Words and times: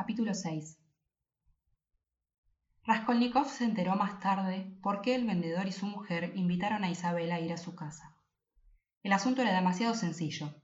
Capítulo 0.00 0.32
6 0.32 0.78
Raskolnikov 2.84 3.48
se 3.48 3.64
enteró 3.64 3.96
más 3.96 4.20
tarde 4.20 4.78
por 4.80 5.00
qué 5.00 5.16
el 5.16 5.26
vendedor 5.26 5.66
y 5.66 5.72
su 5.72 5.86
mujer 5.86 6.30
invitaron 6.36 6.84
a 6.84 6.88
Isabel 6.88 7.32
a 7.32 7.40
ir 7.40 7.52
a 7.52 7.56
su 7.56 7.74
casa. 7.74 8.14
El 9.02 9.12
asunto 9.12 9.42
era 9.42 9.52
demasiado 9.52 9.94
sencillo. 9.94 10.54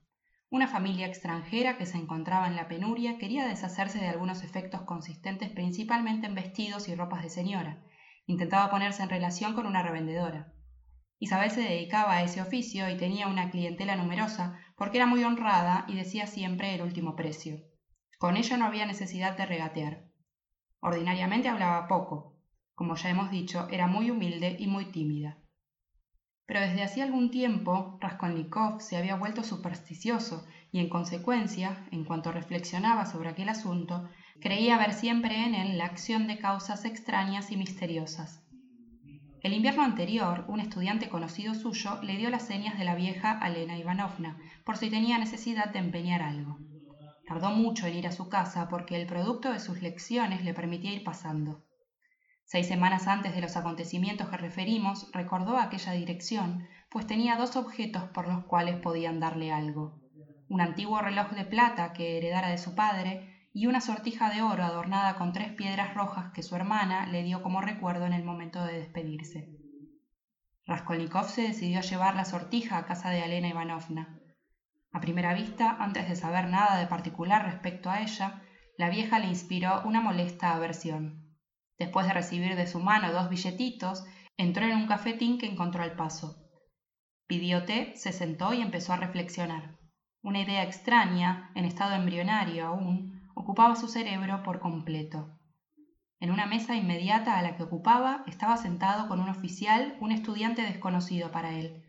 Una 0.50 0.68
familia 0.68 1.08
extranjera 1.08 1.76
que 1.76 1.84
se 1.84 1.98
encontraba 1.98 2.46
en 2.46 2.54
la 2.54 2.68
penuria 2.68 3.18
quería 3.18 3.44
deshacerse 3.44 3.98
de 3.98 4.06
algunos 4.06 4.44
efectos 4.44 4.82
consistentes 4.82 5.50
principalmente 5.50 6.28
en 6.28 6.36
vestidos 6.36 6.86
y 6.86 6.94
ropas 6.94 7.24
de 7.24 7.30
señora. 7.30 7.82
Intentaba 8.26 8.70
ponerse 8.70 9.02
en 9.02 9.10
relación 9.10 9.54
con 9.54 9.66
una 9.66 9.82
revendedora. 9.82 10.52
Isabel 11.18 11.50
se 11.50 11.62
dedicaba 11.62 12.12
a 12.12 12.22
ese 12.22 12.40
oficio 12.40 12.88
y 12.88 12.96
tenía 12.96 13.26
una 13.26 13.50
clientela 13.50 13.96
numerosa 13.96 14.60
porque 14.76 14.98
era 14.98 15.08
muy 15.08 15.24
honrada 15.24 15.86
y 15.88 15.96
decía 15.96 16.28
siempre 16.28 16.72
el 16.76 16.82
último 16.82 17.16
precio. 17.16 17.73
Con 18.18 18.36
ella 18.36 18.56
no 18.56 18.66
había 18.66 18.86
necesidad 18.86 19.36
de 19.36 19.46
regatear. 19.46 20.04
Ordinariamente 20.80 21.48
hablaba 21.48 21.88
poco. 21.88 22.36
Como 22.74 22.96
ya 22.96 23.10
hemos 23.10 23.30
dicho, 23.30 23.68
era 23.70 23.86
muy 23.86 24.10
humilde 24.10 24.56
y 24.58 24.66
muy 24.66 24.86
tímida. 24.86 25.38
Pero 26.46 26.60
desde 26.60 26.82
hacía 26.82 27.04
algún 27.04 27.30
tiempo 27.30 27.98
Raskolnikov 28.00 28.80
se 28.80 28.96
había 28.96 29.16
vuelto 29.16 29.42
supersticioso 29.42 30.46
y 30.72 30.80
en 30.80 30.90
consecuencia, 30.90 31.86
en 31.90 32.04
cuanto 32.04 32.32
reflexionaba 32.32 33.06
sobre 33.06 33.30
aquel 33.30 33.48
asunto, 33.48 34.08
creía 34.40 34.76
ver 34.76 34.92
siempre 34.92 35.44
en 35.44 35.54
él 35.54 35.78
la 35.78 35.86
acción 35.86 36.26
de 36.26 36.38
causas 36.38 36.84
extrañas 36.84 37.50
y 37.50 37.56
misteriosas. 37.56 38.44
El 39.42 39.52
invierno 39.52 39.84
anterior, 39.84 40.44
un 40.48 40.60
estudiante 40.60 41.08
conocido 41.08 41.54
suyo 41.54 42.02
le 42.02 42.16
dio 42.16 42.28
las 42.28 42.46
señas 42.46 42.78
de 42.78 42.84
la 42.84 42.94
vieja 42.94 43.30
Alena 43.30 43.78
Ivanovna, 43.78 44.38
por 44.64 44.76
si 44.76 44.90
tenía 44.90 45.18
necesidad 45.18 45.72
de 45.72 45.78
empeñar 45.78 46.22
algo. 46.22 46.58
Tardó 47.26 47.50
mucho 47.50 47.86
en 47.86 47.94
ir 47.94 48.06
a 48.06 48.12
su 48.12 48.28
casa 48.28 48.68
porque 48.68 49.00
el 49.00 49.06
producto 49.06 49.52
de 49.52 49.60
sus 49.60 49.80
lecciones 49.80 50.44
le 50.44 50.54
permitía 50.54 50.92
ir 50.92 51.04
pasando. 51.04 51.64
Seis 52.44 52.66
semanas 52.66 53.06
antes 53.06 53.34
de 53.34 53.40
los 53.40 53.56
acontecimientos 53.56 54.28
que 54.28 54.36
referimos, 54.36 55.10
recordó 55.12 55.56
aquella 55.56 55.92
dirección, 55.92 56.68
pues 56.90 57.06
tenía 57.06 57.36
dos 57.36 57.56
objetos 57.56 58.04
por 58.04 58.28
los 58.28 58.44
cuales 58.44 58.76
podían 58.76 59.18
darle 59.18 59.50
algo. 59.50 60.00
Un 60.48 60.60
antiguo 60.60 61.00
reloj 61.00 61.30
de 61.30 61.44
plata 61.44 61.92
que 61.94 62.18
heredara 62.18 62.50
de 62.50 62.58
su 62.58 62.74
padre 62.74 63.48
y 63.54 63.66
una 63.66 63.80
sortija 63.80 64.30
de 64.30 64.42
oro 64.42 64.62
adornada 64.62 65.16
con 65.16 65.32
tres 65.32 65.52
piedras 65.52 65.94
rojas 65.94 66.32
que 66.32 66.42
su 66.42 66.54
hermana 66.54 67.06
le 67.06 67.22
dio 67.22 67.42
como 67.42 67.60
recuerdo 67.60 68.04
en 68.04 68.12
el 68.12 68.24
momento 68.24 68.62
de 68.64 68.78
despedirse. 68.78 69.48
Raskolnikov 70.66 71.28
se 71.28 71.42
decidió 71.42 71.78
a 71.78 71.82
llevar 71.82 72.16
la 72.16 72.24
sortija 72.24 72.78
a 72.78 72.84
casa 72.84 73.10
de 73.10 73.22
Alena 73.22 73.48
Ivanovna. 73.48 74.18
A 74.94 75.00
primera 75.00 75.34
vista, 75.34 75.76
antes 75.80 76.08
de 76.08 76.14
saber 76.14 76.46
nada 76.48 76.78
de 76.78 76.86
particular 76.86 77.44
respecto 77.44 77.90
a 77.90 78.00
ella, 78.00 78.40
la 78.78 78.88
vieja 78.88 79.18
le 79.18 79.26
inspiró 79.26 79.82
una 79.84 80.00
molesta 80.00 80.54
aversión. 80.54 81.34
Después 81.78 82.06
de 82.06 82.12
recibir 82.12 82.54
de 82.54 82.68
su 82.68 82.78
mano 82.78 83.12
dos 83.12 83.28
billetitos, 83.28 84.04
entró 84.36 84.64
en 84.64 84.76
un 84.76 84.86
cafetín 84.86 85.36
que 85.36 85.46
encontró 85.46 85.82
al 85.82 85.96
paso. 85.96 86.38
Pidió 87.26 87.64
té, 87.64 87.92
se 87.96 88.12
sentó 88.12 88.52
y 88.52 88.62
empezó 88.62 88.92
a 88.92 88.96
reflexionar. 88.96 89.74
Una 90.22 90.40
idea 90.40 90.62
extraña, 90.62 91.50
en 91.56 91.64
estado 91.64 91.94
embrionario 91.94 92.64
aún, 92.64 93.28
ocupaba 93.34 93.74
su 93.74 93.88
cerebro 93.88 94.44
por 94.44 94.60
completo. 94.60 95.28
En 96.20 96.30
una 96.30 96.46
mesa 96.46 96.76
inmediata 96.76 97.36
a 97.36 97.42
la 97.42 97.56
que 97.56 97.64
ocupaba 97.64 98.22
estaba 98.28 98.56
sentado 98.56 99.08
con 99.08 99.20
un 99.20 99.28
oficial, 99.28 99.96
un 100.00 100.12
estudiante 100.12 100.62
desconocido 100.62 101.32
para 101.32 101.52
él, 101.54 101.82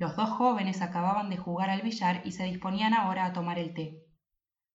los 0.00 0.16
dos 0.16 0.30
jóvenes 0.30 0.80
acababan 0.80 1.28
de 1.28 1.36
jugar 1.36 1.68
al 1.68 1.82
billar 1.82 2.22
y 2.24 2.32
se 2.32 2.44
disponían 2.44 2.94
ahora 2.94 3.26
a 3.26 3.34
tomar 3.34 3.58
el 3.58 3.74
té. 3.74 3.98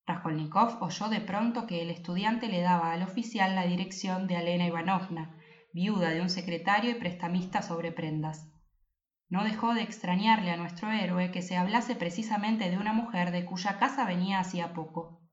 Raskolnikov 0.06 0.84
oyó 0.84 1.10
de 1.10 1.20
pronto 1.20 1.66
que 1.66 1.82
el 1.82 1.90
estudiante 1.90 2.48
le 2.48 2.62
daba 2.62 2.92
al 2.92 3.02
oficial 3.02 3.56
la 3.56 3.66
dirección 3.66 4.28
de 4.28 4.38
Alena 4.38 4.68
Ivanovna, 4.68 5.36
viuda 5.74 6.12
de 6.12 6.22
un 6.22 6.30
secretario 6.30 6.92
y 6.92 6.94
prestamista 6.94 7.64
sobre 7.64 7.92
prendas. 7.92 8.52
No 9.28 9.44
dejó 9.44 9.74
de 9.74 9.82
extrañarle 9.82 10.52
a 10.52 10.58
nuestro 10.58 10.92
héroe 10.92 11.32
que 11.32 11.42
se 11.42 11.58
hablase 11.58 11.96
precisamente 11.96 12.70
de 12.70 12.78
una 12.78 12.94
mujer 12.94 13.32
de 13.32 13.46
cuya 13.46 13.80
casa 13.80 14.06
venía 14.06 14.38
hacía 14.38 14.76
poco. 14.76 15.24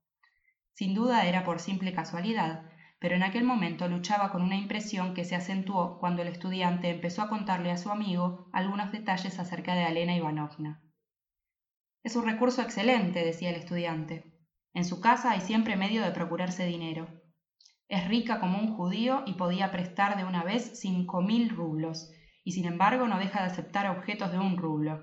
Sin 0.72 0.94
duda 0.94 1.26
era 1.26 1.44
por 1.44 1.60
simple 1.60 1.92
casualidad, 1.92 2.71
pero 3.02 3.16
en 3.16 3.24
aquel 3.24 3.42
momento 3.42 3.88
luchaba 3.88 4.30
con 4.30 4.42
una 4.42 4.54
impresión 4.54 5.12
que 5.12 5.24
se 5.24 5.34
acentuó 5.34 5.98
cuando 5.98 6.22
el 6.22 6.28
estudiante 6.28 6.88
empezó 6.88 7.22
a 7.22 7.28
contarle 7.28 7.72
a 7.72 7.76
su 7.76 7.90
amigo 7.90 8.48
algunos 8.52 8.92
detalles 8.92 9.40
acerca 9.40 9.74
de 9.74 9.82
Alena 9.82 10.14
Ivanovna. 10.14 10.80
Es 12.04 12.14
un 12.14 12.24
recurso 12.24 12.62
excelente, 12.62 13.24
decía 13.24 13.50
el 13.50 13.56
estudiante. 13.56 14.32
En 14.72 14.84
su 14.84 15.00
casa 15.00 15.32
hay 15.32 15.40
siempre 15.40 15.74
medio 15.74 16.00
de 16.00 16.12
procurarse 16.12 16.64
dinero. 16.64 17.08
Es 17.88 18.06
rica 18.06 18.38
como 18.38 18.60
un 18.60 18.72
judío 18.76 19.24
y 19.26 19.34
podía 19.34 19.72
prestar 19.72 20.16
de 20.16 20.22
una 20.22 20.44
vez 20.44 20.70
cinco 20.80 21.22
mil 21.22 21.50
rublos, 21.50 22.08
y 22.44 22.52
sin 22.52 22.66
embargo 22.66 23.08
no 23.08 23.18
deja 23.18 23.40
de 23.40 23.46
aceptar 23.46 23.88
objetos 23.88 24.30
de 24.30 24.38
un 24.38 24.56
rublo. 24.56 25.02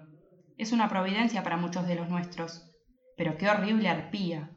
Es 0.57 0.71
una 0.71 0.87
providencia 0.87 1.43
para 1.43 1.57
muchos 1.57 1.85
de 1.85 1.95
los 1.95 2.07
nuestros. 2.07 2.65
Pero 3.17 3.37
qué 3.37 3.49
horrible 3.49 3.89
arpía. 3.89 4.55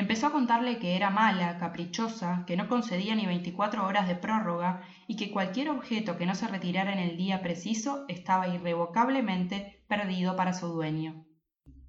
Empezó 0.00 0.28
a 0.28 0.32
contarle 0.32 0.78
que 0.78 0.96
era 0.96 1.10
mala, 1.10 1.58
caprichosa, 1.58 2.44
que 2.46 2.56
no 2.56 2.68
concedía 2.68 3.14
ni 3.14 3.26
veinticuatro 3.26 3.84
horas 3.84 4.08
de 4.08 4.14
prórroga 4.14 4.80
y 5.06 5.16
que 5.16 5.30
cualquier 5.30 5.68
objeto 5.68 6.16
que 6.16 6.24
no 6.24 6.34
se 6.34 6.48
retirara 6.48 6.94
en 6.94 7.00
el 7.00 7.18
día 7.18 7.42
preciso 7.42 8.06
estaba 8.08 8.48
irrevocablemente 8.48 9.84
perdido 9.88 10.36
para 10.36 10.54
su 10.54 10.68
dueño. 10.68 11.26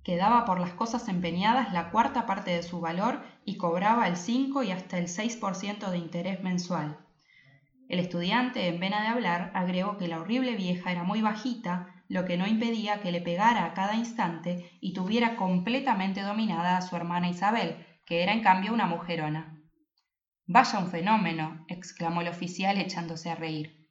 Que 0.03 0.17
daba 0.17 0.43
por 0.43 0.59
las 0.59 0.73
cosas 0.73 1.07
empeñadas 1.07 1.71
la 1.71 1.89
cuarta 1.89 2.25
parte 2.25 2.51
de 2.51 2.63
su 2.63 2.81
valor 2.81 3.21
y 3.45 3.55
cobraba 3.55 4.09
el 4.09 4.17
cinco 4.17 4.61
y 4.61 4.71
hasta 4.71 4.97
el 4.97 5.07
seis 5.07 5.37
por 5.37 5.55
ciento 5.55 5.89
de 5.89 5.99
interés 5.99 6.43
mensual. 6.43 6.97
El 7.87 7.99
estudiante, 7.99 8.67
en 8.67 8.81
vena 8.81 9.03
de 9.03 9.07
hablar, 9.07 9.51
agregó 9.53 9.95
que 9.95 10.09
la 10.09 10.19
horrible 10.19 10.57
vieja 10.57 10.91
era 10.91 11.05
muy 11.05 11.21
bajita, 11.21 11.87
lo 12.09 12.25
que 12.25 12.35
no 12.35 12.45
impedía 12.45 12.99
que 12.99 13.13
le 13.13 13.21
pegara 13.21 13.63
a 13.63 13.73
cada 13.73 13.95
instante 13.95 14.69
y 14.81 14.91
tuviera 14.91 15.37
completamente 15.37 16.23
dominada 16.23 16.75
a 16.75 16.81
su 16.81 16.97
hermana 16.97 17.29
Isabel, 17.29 17.85
que 18.11 18.23
era 18.23 18.33
en 18.33 18.43
cambio 18.43 18.73
una 18.73 18.87
mujerona. 18.87 19.57
Vaya 20.45 20.79
un 20.79 20.87
fenómeno, 20.87 21.63
exclamó 21.69 22.19
el 22.19 22.27
oficial 22.27 22.77
echándose 22.77 23.29
a 23.29 23.35
reír. 23.35 23.87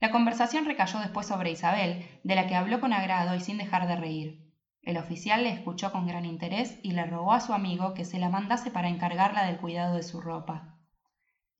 La 0.00 0.10
conversación 0.10 0.64
recayó 0.64 0.98
después 0.98 1.28
sobre 1.28 1.52
Isabel, 1.52 2.04
de 2.24 2.34
la 2.34 2.48
que 2.48 2.56
habló 2.56 2.80
con 2.80 2.92
agrado 2.92 3.36
y 3.36 3.40
sin 3.40 3.58
dejar 3.58 3.86
de 3.86 3.94
reír. 3.94 4.52
El 4.82 4.96
oficial 4.96 5.44
le 5.44 5.50
escuchó 5.50 5.92
con 5.92 6.08
gran 6.08 6.24
interés 6.24 6.80
y 6.82 6.90
le 6.90 7.06
rogó 7.06 7.34
a 7.34 7.40
su 7.40 7.52
amigo 7.52 7.94
que 7.94 8.04
se 8.04 8.18
la 8.18 8.30
mandase 8.30 8.72
para 8.72 8.88
encargarla 8.88 9.46
del 9.46 9.58
cuidado 9.58 9.94
de 9.94 10.02
su 10.02 10.20
ropa. 10.20 10.80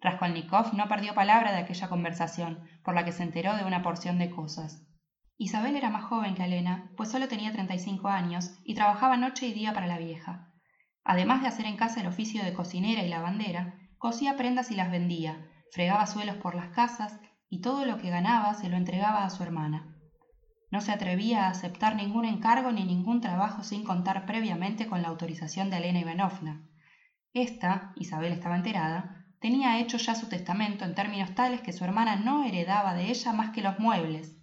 Raskolnikov 0.00 0.74
no 0.74 0.88
perdió 0.88 1.14
palabra 1.14 1.52
de 1.52 1.58
aquella 1.58 1.88
conversación, 1.88 2.68
por 2.82 2.96
la 2.96 3.04
que 3.04 3.12
se 3.12 3.22
enteró 3.22 3.54
de 3.54 3.64
una 3.64 3.84
porción 3.84 4.18
de 4.18 4.30
cosas. 4.30 4.84
Isabel 5.38 5.76
era 5.76 5.90
más 5.90 6.02
joven 6.02 6.34
que 6.34 6.46
Elena, 6.46 6.90
pues 6.96 7.12
solo 7.12 7.28
tenía 7.28 7.52
treinta 7.52 7.76
y 7.76 7.78
cinco 7.78 8.08
años 8.08 8.58
y 8.64 8.74
trabajaba 8.74 9.16
noche 9.16 9.46
y 9.46 9.52
día 9.52 9.72
para 9.72 9.86
la 9.86 9.98
vieja. 9.98 10.50
Además 11.08 11.40
de 11.40 11.46
hacer 11.46 11.66
en 11.66 11.76
casa 11.76 12.00
el 12.00 12.08
oficio 12.08 12.42
de 12.42 12.52
cocinera 12.52 13.02
y 13.02 13.08
lavandera, 13.08 13.78
cosía 13.96 14.36
prendas 14.36 14.72
y 14.72 14.74
las 14.74 14.90
vendía, 14.90 15.46
fregaba 15.70 16.04
suelos 16.08 16.36
por 16.36 16.56
las 16.56 16.70
casas 16.70 17.20
y 17.48 17.60
todo 17.60 17.84
lo 17.84 17.96
que 17.98 18.10
ganaba 18.10 18.54
se 18.54 18.68
lo 18.68 18.76
entregaba 18.76 19.24
a 19.24 19.30
su 19.30 19.44
hermana. 19.44 19.94
No 20.72 20.80
se 20.80 20.90
atrevía 20.90 21.44
a 21.44 21.50
aceptar 21.50 21.94
ningún 21.94 22.24
encargo 22.24 22.72
ni 22.72 22.84
ningún 22.84 23.20
trabajo 23.20 23.62
sin 23.62 23.84
contar 23.84 24.26
previamente 24.26 24.88
con 24.88 25.00
la 25.00 25.06
autorización 25.06 25.70
de 25.70 25.76
Elena 25.76 26.00
Ivanovna. 26.00 26.66
Esta, 27.32 27.92
Isabel 27.94 28.32
estaba 28.32 28.56
enterada, 28.56 29.26
tenía 29.40 29.78
hecho 29.78 29.98
ya 29.98 30.16
su 30.16 30.28
testamento 30.28 30.84
en 30.84 30.96
términos 30.96 31.36
tales 31.36 31.60
que 31.60 31.72
su 31.72 31.84
hermana 31.84 32.16
no 32.16 32.42
heredaba 32.42 32.94
de 32.94 33.10
ella 33.10 33.32
más 33.32 33.50
que 33.50 33.62
los 33.62 33.78
muebles. 33.78 34.36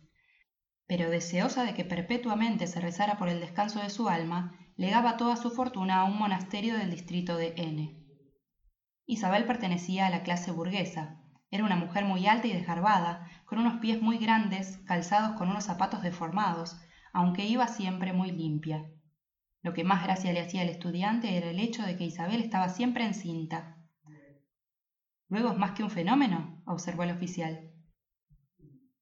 Pero 0.88 1.10
deseosa 1.10 1.66
de 1.66 1.74
que 1.74 1.84
perpetuamente 1.84 2.68
se 2.68 2.80
rezara 2.80 3.18
por 3.18 3.28
el 3.28 3.42
descanso 3.42 3.82
de 3.82 3.90
su 3.90 4.08
alma, 4.08 4.58
legaba 4.76 5.18
toda 5.18 5.36
su 5.36 5.52
fortuna 5.52 6.00
a 6.00 6.04
un 6.04 6.18
monasterio 6.18 6.76
del 6.76 6.92
distrito 6.92 7.38
de 7.38 7.54
N. 7.58 8.04
Isabel 9.06 9.46
pertenecía 9.46 10.08
a 10.08 10.10
la 10.10 10.24
clase 10.24 10.52
burguesa. 10.52 11.20
Era 11.52 11.64
una 11.64 11.76
mujer 11.76 12.06
muy 12.06 12.26
alta 12.26 12.48
y 12.48 12.54
desgarbada, 12.54 13.28
con 13.46 13.60
unos 13.60 13.80
pies 13.80 14.02
muy 14.02 14.18
grandes, 14.18 14.80
calzados 14.86 15.38
con 15.38 15.50
unos 15.50 15.66
zapatos 15.66 16.02
deformados, 16.02 16.78
aunque 17.12 17.46
iba 17.46 17.68
siempre 17.68 18.14
muy 18.14 18.32
limpia. 18.32 18.90
Lo 19.62 19.74
que 19.74 19.84
más 19.84 20.04
gracia 20.04 20.34
le 20.34 20.42
hacía 20.42 20.62
al 20.62 20.70
estudiante 20.70 21.38
era 21.38 21.50
el 21.50 21.60
hecho 21.60 21.84
de 21.84 21.96
que 21.96 22.06
Isabel 22.06 22.42
estaba 22.42 22.70
siempre 22.70 23.06
encinta. 23.06 23.78
Luego 25.30 25.52
es 25.52 25.58
más 25.58 25.72
que 25.72 25.84
un 25.84 25.92
fenómeno, 25.92 26.62
observó 26.66 27.04
el 27.04 27.12
oficial. 27.12 27.72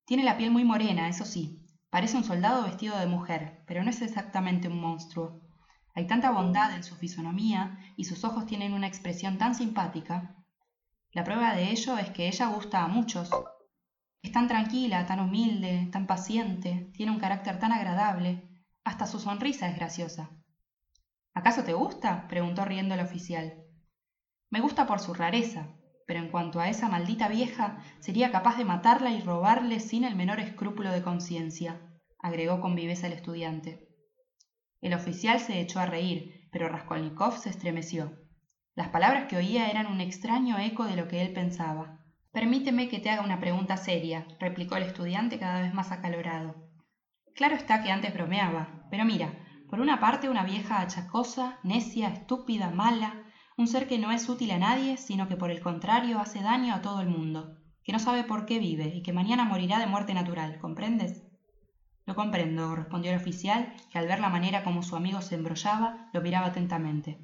Tiene 0.06 0.24
la 0.24 0.38
piel 0.38 0.52
muy 0.52 0.66
morena, 0.66 1.08
eso 1.08 1.26
sí. 1.26 1.66
Parece 1.90 2.18
un 2.18 2.24
soldado 2.24 2.64
vestido 2.64 2.98
de 2.98 3.06
mujer, 3.06 3.64
pero 3.66 3.84
no 3.84 3.90
es 3.90 4.02
exactamente 4.02 4.68
un 4.68 4.80
monstruo. 4.80 5.42
Hay 5.94 6.08
tanta 6.08 6.32
bondad 6.32 6.74
en 6.74 6.84
su 6.84 6.96
fisonomía 6.96 7.78
y 7.98 8.06
sus 8.06 8.24
ojos 8.24 8.46
tienen 8.46 8.74
una 8.74 8.88
expresión 8.88 9.38
tan 9.38 9.56
simpática. 9.56 10.36
La 11.12 11.24
prueba 11.24 11.54
de 11.54 11.72
ello 11.72 11.98
es 11.98 12.10
que 12.12 12.28
ella 12.28 12.48
gusta 12.48 12.84
a 12.84 12.88
muchos. 12.88 13.30
Es 14.22 14.32
tan 14.32 14.48
tranquila, 14.48 15.06
tan 15.06 15.20
humilde, 15.20 15.90
tan 15.92 16.08
paciente, 16.08 16.92
tiene 16.94 17.12
un 17.12 17.20
carácter 17.20 17.60
tan 17.60 17.74
agradable. 17.74 18.48
Hasta 18.84 19.06
su 19.06 19.20
sonrisa 19.20 19.68
es 19.68 19.76
graciosa. 19.76 20.30
¿Acaso 21.34 21.64
te 21.64 21.74
gusta? 21.74 22.28
preguntó 22.28 22.64
riendo 22.64 22.94
el 22.94 23.02
oficial. 23.02 23.66
Me 24.50 24.62
gusta 24.62 24.86
por 24.86 25.00
su 25.00 25.14
rareza, 25.14 25.76
pero 26.08 26.20
en 26.20 26.30
cuanto 26.30 26.60
a 26.60 26.70
esa 26.70 26.90
maldita 26.90 27.28
vieja, 27.28 27.82
sería 28.00 28.32
capaz 28.32 28.58
de 28.58 28.66
matarla 28.66 29.12
y 29.12 29.22
robarle 29.22 29.80
sin 29.80 30.04
el 30.04 30.16
menor 30.16 30.40
escrúpulo 30.40 30.92
de 30.92 31.02
conciencia, 31.02 31.82
agregó 32.20 32.60
con 32.60 32.76
viveza 32.76 33.08
el 33.08 33.14
estudiante. 33.14 33.91
El 34.82 34.94
oficial 34.94 35.40
se 35.40 35.62
echó 35.62 35.80
a 35.80 35.86
reír, 35.86 36.50
pero 36.52 36.68
Raskolnikov 36.68 37.38
se 37.38 37.50
estremeció. 37.50 38.18
Las 38.76 38.90
palabras 38.90 39.28
que 39.28 39.38
oía 39.38 39.70
eran 39.70 39.88
un 39.88 40.02
extraño 40.02 40.58
eco 40.58 40.86
de 40.86 40.96
lo 40.96 41.08
que 41.08 41.22
él 41.22 41.34
pensaba. 41.34 42.00
Permíteme 42.32 42.90
que 42.90 43.00
te 43.00 43.10
haga 43.10 43.22
una 43.22 43.40
pregunta 43.40 43.78
seria, 43.78 44.28
replicó 44.40 44.78
el 44.78 44.84
estudiante 44.84 45.38
cada 45.38 45.62
vez 45.62 45.74
más 45.74 45.92
acalorado. 45.92 46.56
Claro 47.36 47.56
está 47.56 47.84
que 47.84 47.92
antes 47.92 48.14
bromeaba, 48.14 48.88
pero 48.90 49.06
mira, 49.06 49.38
por 49.70 49.80
una 49.80 50.00
parte 50.00 50.30
una 50.30 50.44
vieja 50.44 50.82
achacosa, 50.82 51.60
necia, 51.64 52.08
estúpida, 52.08 52.72
mala, 52.72 53.24
un 53.58 53.68
ser 53.68 53.88
que 53.88 54.00
no 54.00 54.12
es 54.12 54.28
útil 54.28 54.52
a 54.52 54.58
nadie, 54.58 54.98
sino 54.98 55.28
que 55.28 55.38
por 55.38 55.52
el 55.52 55.62
contrario 55.62 56.20
hace 56.20 56.42
daño 56.42 56.74
a 56.74 56.82
todo 56.82 57.02
el 57.02 57.08
mundo, 57.08 57.58
que 57.84 57.92
no 57.92 58.00
sabe 58.00 58.24
por 58.24 58.46
qué 58.46 58.60
vive 58.60 58.88
y 58.96 59.04
que 59.04 59.14
mañana 59.14 59.46
morirá 59.46 59.80
de 59.80 59.86
muerte 59.86 60.14
natural, 60.14 60.58
¿comprendes? 60.60 61.24
Lo 62.06 62.16
comprendo, 62.16 62.76
respondió 62.76 63.12
el 63.12 63.18
oficial, 63.18 63.76
que 63.92 64.00
al 64.00 64.08
ver 64.08 64.20
la 64.20 64.30
manera 64.30 64.64
como 64.64 64.84
su 64.84 64.96
amigo 64.96 65.22
se 65.22 65.36
embrollaba, 65.36 66.10
lo 66.14 66.22
miraba 66.22 66.48
atentamente. 66.48 67.20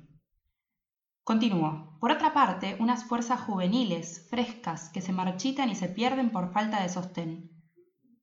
Continuó. 1.24 1.98
Por 2.00 2.12
otra 2.12 2.34
parte, 2.34 2.78
unas 2.80 3.04
fuerzas 3.04 3.42
juveniles, 3.42 4.28
frescas, 4.30 4.90
que 4.90 5.02
se 5.02 5.12
marchitan 5.12 5.70
y 5.70 5.76
se 5.76 5.90
pierden 5.90 6.32
por 6.32 6.54
falta 6.54 6.82
de 6.82 6.90
sostén. 6.90 7.52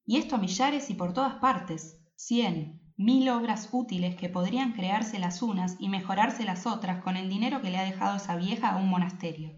Y 0.06 0.16
esto 0.16 0.36
a 0.36 0.38
millares 0.38 0.90
y 0.90 0.94
por 0.94 1.12
todas 1.12 1.34
partes. 1.34 2.00
Cien, 2.16 2.80
mil 2.96 3.28
obras 3.28 3.68
útiles 3.72 4.14
que 4.14 4.28
podrían 4.28 4.72
crearse 4.72 5.18
las 5.18 5.42
unas 5.42 5.76
y 5.78 5.88
mejorarse 5.88 6.44
las 6.44 6.66
otras 6.66 7.02
con 7.02 7.16
el 7.16 7.28
dinero 7.28 7.60
que 7.60 7.70
le 7.70 7.78
ha 7.78 7.84
dejado 7.84 8.16
esa 8.16 8.36
vieja 8.36 8.70
a 8.70 8.76
un 8.76 8.88
monasterio. 8.88 9.52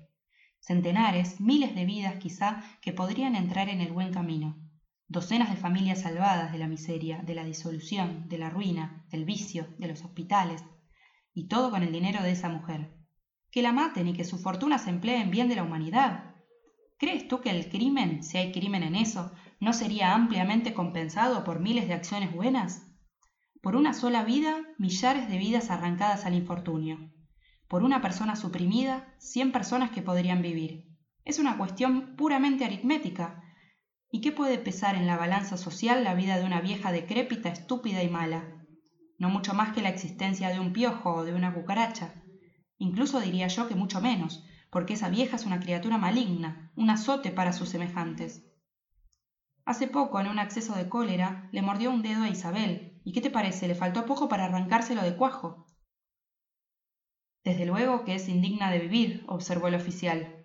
Centenares, 0.58 1.40
miles 1.40 1.74
de 1.74 1.84
vidas 1.84 2.16
quizá 2.16 2.64
que 2.80 2.92
podrían 2.92 3.36
entrar 3.36 3.68
en 3.68 3.80
el 3.80 3.92
buen 3.92 4.10
camino. 4.10 4.65
Docenas 5.08 5.50
de 5.50 5.56
familias 5.56 6.02
salvadas 6.02 6.50
de 6.50 6.58
la 6.58 6.66
miseria, 6.66 7.18
de 7.18 7.34
la 7.34 7.44
disolución, 7.44 8.28
de 8.28 8.38
la 8.38 8.50
ruina, 8.50 9.06
del 9.10 9.24
vicio, 9.24 9.68
de 9.78 9.86
los 9.86 10.02
hospitales. 10.04 10.64
Y 11.32 11.46
todo 11.46 11.70
con 11.70 11.84
el 11.84 11.92
dinero 11.92 12.22
de 12.22 12.32
esa 12.32 12.48
mujer. 12.48 12.92
Que 13.52 13.62
la 13.62 13.72
maten 13.72 14.08
y 14.08 14.14
que 14.14 14.24
su 14.24 14.38
fortuna 14.38 14.78
se 14.78 14.90
emplee 14.90 15.20
en 15.20 15.30
bien 15.30 15.48
de 15.48 15.54
la 15.54 15.62
humanidad. 15.62 16.34
¿Crees 16.98 17.28
tú 17.28 17.40
que 17.40 17.50
el 17.50 17.68
crimen, 17.68 18.24
si 18.24 18.38
hay 18.38 18.50
crimen 18.50 18.82
en 18.82 18.96
eso, 18.96 19.32
no 19.60 19.72
sería 19.72 20.12
ampliamente 20.12 20.74
compensado 20.74 21.44
por 21.44 21.60
miles 21.60 21.86
de 21.86 21.94
acciones 21.94 22.34
buenas? 22.34 22.82
Por 23.62 23.76
una 23.76 23.92
sola 23.92 24.24
vida, 24.24 24.56
millares 24.78 25.28
de 25.28 25.38
vidas 25.38 25.70
arrancadas 25.70 26.26
al 26.26 26.34
infortunio. 26.34 27.12
Por 27.68 27.84
una 27.84 28.00
persona 28.00 28.34
suprimida, 28.34 29.14
cien 29.18 29.52
personas 29.52 29.90
que 29.90 30.02
podrían 30.02 30.42
vivir. 30.42 30.96
Es 31.24 31.38
una 31.38 31.58
cuestión 31.58 32.16
puramente 32.16 32.64
aritmética. 32.64 33.42
¿Y 34.10 34.20
qué 34.20 34.32
puede 34.32 34.58
pesar 34.58 34.94
en 34.94 35.06
la 35.06 35.16
balanza 35.16 35.56
social 35.56 36.04
la 36.04 36.14
vida 36.14 36.38
de 36.38 36.44
una 36.44 36.60
vieja 36.60 36.92
decrépita, 36.92 37.48
estúpida 37.48 38.02
y 38.02 38.08
mala? 38.08 38.64
No 39.18 39.30
mucho 39.30 39.54
más 39.54 39.72
que 39.72 39.82
la 39.82 39.88
existencia 39.88 40.50
de 40.50 40.60
un 40.60 40.72
piojo 40.72 41.14
o 41.14 41.24
de 41.24 41.34
una 41.34 41.52
cucaracha. 41.54 42.22
Incluso 42.78 43.20
diría 43.20 43.48
yo 43.48 43.68
que 43.68 43.74
mucho 43.74 44.00
menos, 44.00 44.44
porque 44.70 44.94
esa 44.94 45.08
vieja 45.08 45.36
es 45.36 45.46
una 45.46 45.60
criatura 45.60 45.98
maligna, 45.98 46.72
un 46.76 46.90
azote 46.90 47.30
para 47.30 47.52
sus 47.52 47.68
semejantes. 47.68 48.44
Hace 49.64 49.88
poco, 49.88 50.20
en 50.20 50.28
un 50.28 50.38
acceso 50.38 50.74
de 50.74 50.88
cólera, 50.88 51.48
le 51.52 51.62
mordió 51.62 51.90
un 51.90 52.02
dedo 52.02 52.22
a 52.22 52.28
Isabel, 52.28 52.96
¿Y 53.06 53.12
qué 53.12 53.20
te 53.20 53.30
parece? 53.30 53.68
Le 53.68 53.76
faltó 53.76 54.04
poco 54.04 54.28
para 54.28 54.46
arrancárselo 54.46 55.00
de 55.00 55.14
cuajo. 55.14 55.64
Desde 57.44 57.64
luego 57.64 58.04
que 58.04 58.16
es 58.16 58.28
indigna 58.28 58.68
de 58.72 58.80
vivir, 58.80 59.24
observó 59.28 59.68
el 59.68 59.76
oficial. 59.76 60.44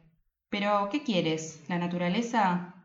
Pero, 0.52 0.88
¿qué 0.92 1.02
quieres? 1.02 1.64
¿La 1.70 1.80
naturaleza? 1.80 2.81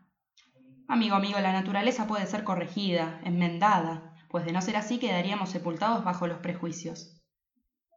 Amigo, 0.88 1.16
amigo, 1.16 1.40
la 1.40 1.52
naturaleza 1.52 2.06
puede 2.06 2.26
ser 2.26 2.44
corregida, 2.44 3.20
enmendada, 3.24 4.14
pues 4.28 4.44
de 4.44 4.52
no 4.52 4.62
ser 4.62 4.76
así 4.76 4.98
quedaríamos 4.98 5.50
sepultados 5.50 6.04
bajo 6.04 6.28
los 6.28 6.38
prejuicios. 6.38 7.20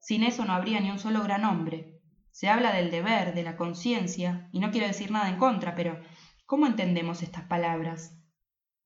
Sin 0.01 0.23
eso 0.23 0.43
no 0.43 0.53
habría 0.53 0.79
ni 0.79 0.89
un 0.89 0.97
solo 0.97 1.21
gran 1.21 1.45
hombre. 1.45 2.01
Se 2.31 2.49
habla 2.49 2.71
del 2.71 2.89
deber, 2.89 3.35
de 3.35 3.43
la 3.43 3.57
conciencia, 3.57 4.49
y 4.51 4.59
no 4.59 4.71
quiero 4.71 4.87
decir 4.87 5.11
nada 5.11 5.29
en 5.29 5.37
contra, 5.37 5.75
pero 5.75 6.01
¿cómo 6.47 6.65
entendemos 6.65 7.21
estas 7.21 7.43
palabras? 7.43 8.17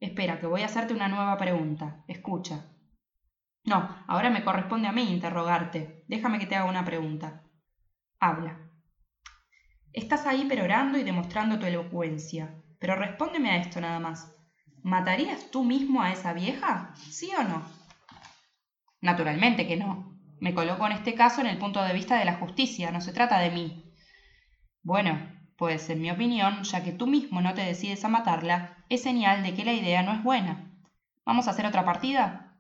Espera, 0.02 0.40
que 0.40 0.48
voy 0.48 0.64
a 0.64 0.66
hacerte 0.66 0.94
una 0.94 1.08
nueva 1.08 1.38
pregunta. 1.38 2.04
Escucha. 2.10 2.74
No, 3.64 4.04
ahora 4.08 4.30
me 4.30 4.44
corresponde 4.44 4.90
a 4.90 4.92
mí 4.92 5.04
interrogarte. 5.04 6.04
Déjame 6.10 6.40
que 6.40 6.46
te 6.46 6.58
haga 6.58 6.70
una 6.70 6.84
pregunta. 6.84 7.44
Habla. 8.20 8.70
Estás 9.94 10.26
ahí 10.26 10.44
perorando 10.46 10.98
y 10.98 11.04
demostrando 11.04 11.58
tu 11.58 11.68
elocuencia, 11.68 12.63
pero 12.84 12.98
respóndeme 12.98 13.50
a 13.50 13.56
esto 13.56 13.80
nada 13.80 13.98
más. 14.02 14.30
¿Matarías 14.82 15.50
tú 15.52 15.64
mismo 15.64 16.02
a 16.02 16.12
esa 16.12 16.34
vieja? 16.34 16.94
¿Sí 16.98 17.32
o 17.40 17.42
no? 17.42 17.64
Naturalmente 19.00 19.66
que 19.66 19.78
no. 19.78 20.20
Me 20.42 20.54
coloco 20.54 20.86
en 20.86 20.92
este 20.92 21.14
caso 21.14 21.40
en 21.40 21.48
el 21.48 21.58
punto 21.58 21.82
de 21.82 21.94
vista 21.94 22.20
de 22.20 22.26
la 22.26 22.34
justicia, 22.34 22.92
no 22.92 23.00
se 23.00 23.14
trata 23.14 23.40
de 23.40 23.52
mí. 23.52 23.96
Bueno, 24.82 25.18
pues 25.56 25.90
en 25.90 26.02
mi 26.02 26.12
opinión, 26.12 26.64
ya 26.64 26.84
que 26.84 26.92
tú 26.92 27.08
mismo 27.08 27.40
no 27.40 27.54
te 27.54 27.62
decides 27.62 28.04
a 28.04 28.10
matarla, 28.10 28.84
es 28.90 29.02
señal 29.02 29.44
de 29.44 29.54
que 29.54 29.64
la 29.64 29.72
idea 29.72 30.04
no 30.04 30.12
es 30.12 30.22
buena. 30.22 30.70
¿Vamos 31.26 31.48
a 31.48 31.52
hacer 31.52 31.66
otra 31.66 31.86
partida? 31.86 32.60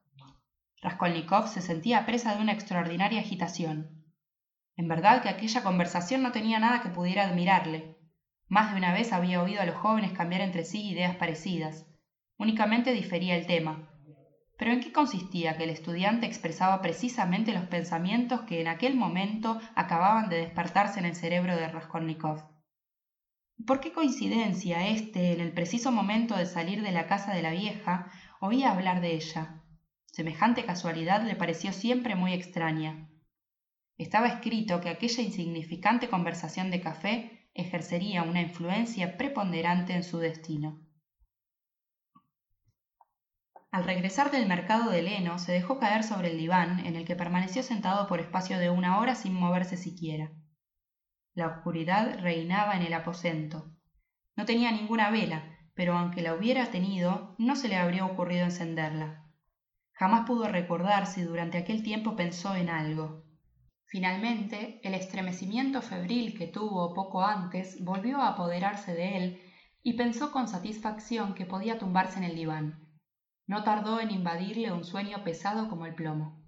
Raskolnikov 0.81 1.49
se 1.49 1.61
sentía 1.61 2.05
presa 2.05 2.33
de 2.33 2.41
una 2.41 2.53
extraordinaria 2.53 3.19
agitación. 3.19 4.05
En 4.77 4.87
verdad 4.87 5.21
que 5.21 5.27
aquella 5.27 5.63
conversación 5.63 6.23
no 6.23 6.31
tenía 6.31 6.59
nada 6.59 6.81
que 6.81 6.87
pudiera 6.87 7.25
admirarle. 7.25 7.97
Más 8.48 8.72
de 8.72 8.78
una 8.78 8.94
vez 8.94 9.13
había 9.13 9.42
oído 9.42 9.62
a 9.62 9.66
los 9.66 9.75
jóvenes 9.75 10.12
cambiar 10.12 10.42
entre 10.42 10.66
sí 10.66 10.90
ideas 10.90 11.16
parecidas. 11.16 11.86
Únicamente 12.38 12.92
difería 12.92 13.36
el 13.36 13.45
tema. 13.45 13.90
Pero 14.57 14.72
¿en 14.72 14.80
qué 14.80 14.92
consistía 14.92 15.57
que 15.57 15.63
el 15.63 15.72
estudiante 15.72 16.25
expresaba 16.25 16.81
precisamente 16.81 17.54
los 17.54 17.66
pensamientos 17.66 18.42
que 18.42 18.62
en 18.62 18.68
aquel 18.68 18.95
momento 18.95 19.60
acababan 19.75 20.30
de 20.30 20.38
despertarse 20.38 21.00
en 21.00 21.06
el 21.06 21.16
cerebro 21.16 21.56
de 21.56 21.68
Raskolnikov? 21.68 22.54
¿Por 23.66 23.80
qué 23.80 23.92
coincidencia 23.92 24.88
éste, 24.88 25.34
en 25.34 25.40
el 25.40 25.54
preciso 25.54 25.92
momento 25.92 26.36
de 26.36 26.45
salir 26.45 26.81
de 26.81 26.92
la 26.92 27.07
casa 27.07 27.34
de 27.34 27.42
la 27.42 27.51
vieja, 27.51 28.12
oía 28.40 28.72
hablar 28.72 29.00
de 29.00 29.16
ella? 29.16 29.63
Semejante 30.06 30.66
casualidad 30.66 31.24
le 31.24 31.36
pareció 31.36 31.72
siempre 31.72 32.16
muy 32.16 32.34
extraña. 32.34 33.10
Estaba 33.98 34.28
escrito 34.28 34.81
que 34.81 34.90
aquella 34.90 35.24
insignificante 35.24 36.09
conversación 36.09 36.71
de 36.71 36.81
café 36.81 37.32
ejercería 37.54 38.24
una 38.24 38.42
influencia 38.42 39.18
preponderante 39.18 39.94
en 39.94 40.04
su 40.04 40.19
destino. 40.19 40.80
Al 43.72 43.86
regresar 43.86 44.30
del 44.30 44.48
mercado 44.48 44.92
de 44.92 45.02
Leno, 45.02 45.40
se 45.40 45.52
dejó 45.52 45.80
caer 45.80 46.04
sobre 46.04 46.30
el 46.30 46.38
diván, 46.38 46.86
en 46.86 46.95
el 46.95 47.06
que 47.06 47.16
permaneció 47.16 47.64
sentado 47.64 48.07
por 48.07 48.19
espacio 48.19 48.60
de 48.60 48.69
una 48.69 49.00
hora 49.00 49.16
sin 49.16 49.33
moverse 49.33 49.78
siquiera. 49.78 50.31
La 51.33 51.48
oscuridad 51.48 52.19
reinaba 52.19 52.76
en 52.76 52.83
el 52.83 52.94
aposento. 52.94 53.74
No 54.36 54.45
tenía 54.45 54.72
ninguna 54.72 55.10
vela, 55.10 55.57
pero 55.74 55.98
aunque 55.98 56.22
la 56.22 56.36
hubiera 56.36 56.69
tenido, 56.69 57.36
no 57.40 57.56
se 57.56 57.68
le 57.68 57.78
habría 57.78 58.06
ocurrido 58.06 58.44
encenderla. 58.44 59.26
Jamás 59.94 60.28
pudo 60.28 60.48
recordar 60.48 61.07
si 61.07 61.24
durante 61.24 61.57
aquel 61.57 61.81
tiempo 61.81 62.16
pensó 62.16 62.56
en 62.56 62.69
algo. 62.69 63.26
Finalmente, 63.94 64.80
el 64.81 64.95
estremecimiento 64.95 65.83
febril 65.83 66.35
que 66.35 66.47
tuvo 66.47 66.95
poco 66.95 67.23
antes 67.23 67.78
volvió 67.85 68.18
a 68.21 68.30
apoderarse 68.30 68.95
de 68.95 69.18
él 69.18 69.42
y 69.83 69.94
pensó 69.94 70.31
con 70.31 70.47
satisfacción 70.47 71.35
que 71.35 71.45
podía 71.45 71.78
tumbarse 71.78 72.18
en 72.18 72.23
el 72.23 72.33
diván. 72.33 72.90
No 73.45 73.64
tardó 73.64 74.00
en 74.00 74.09
invadirle 74.09 74.71
un 74.71 74.83
sueño 74.83 75.23
pesado 75.23 75.69
como 75.69 75.85
el 75.85 75.94
plomo. 75.94 76.44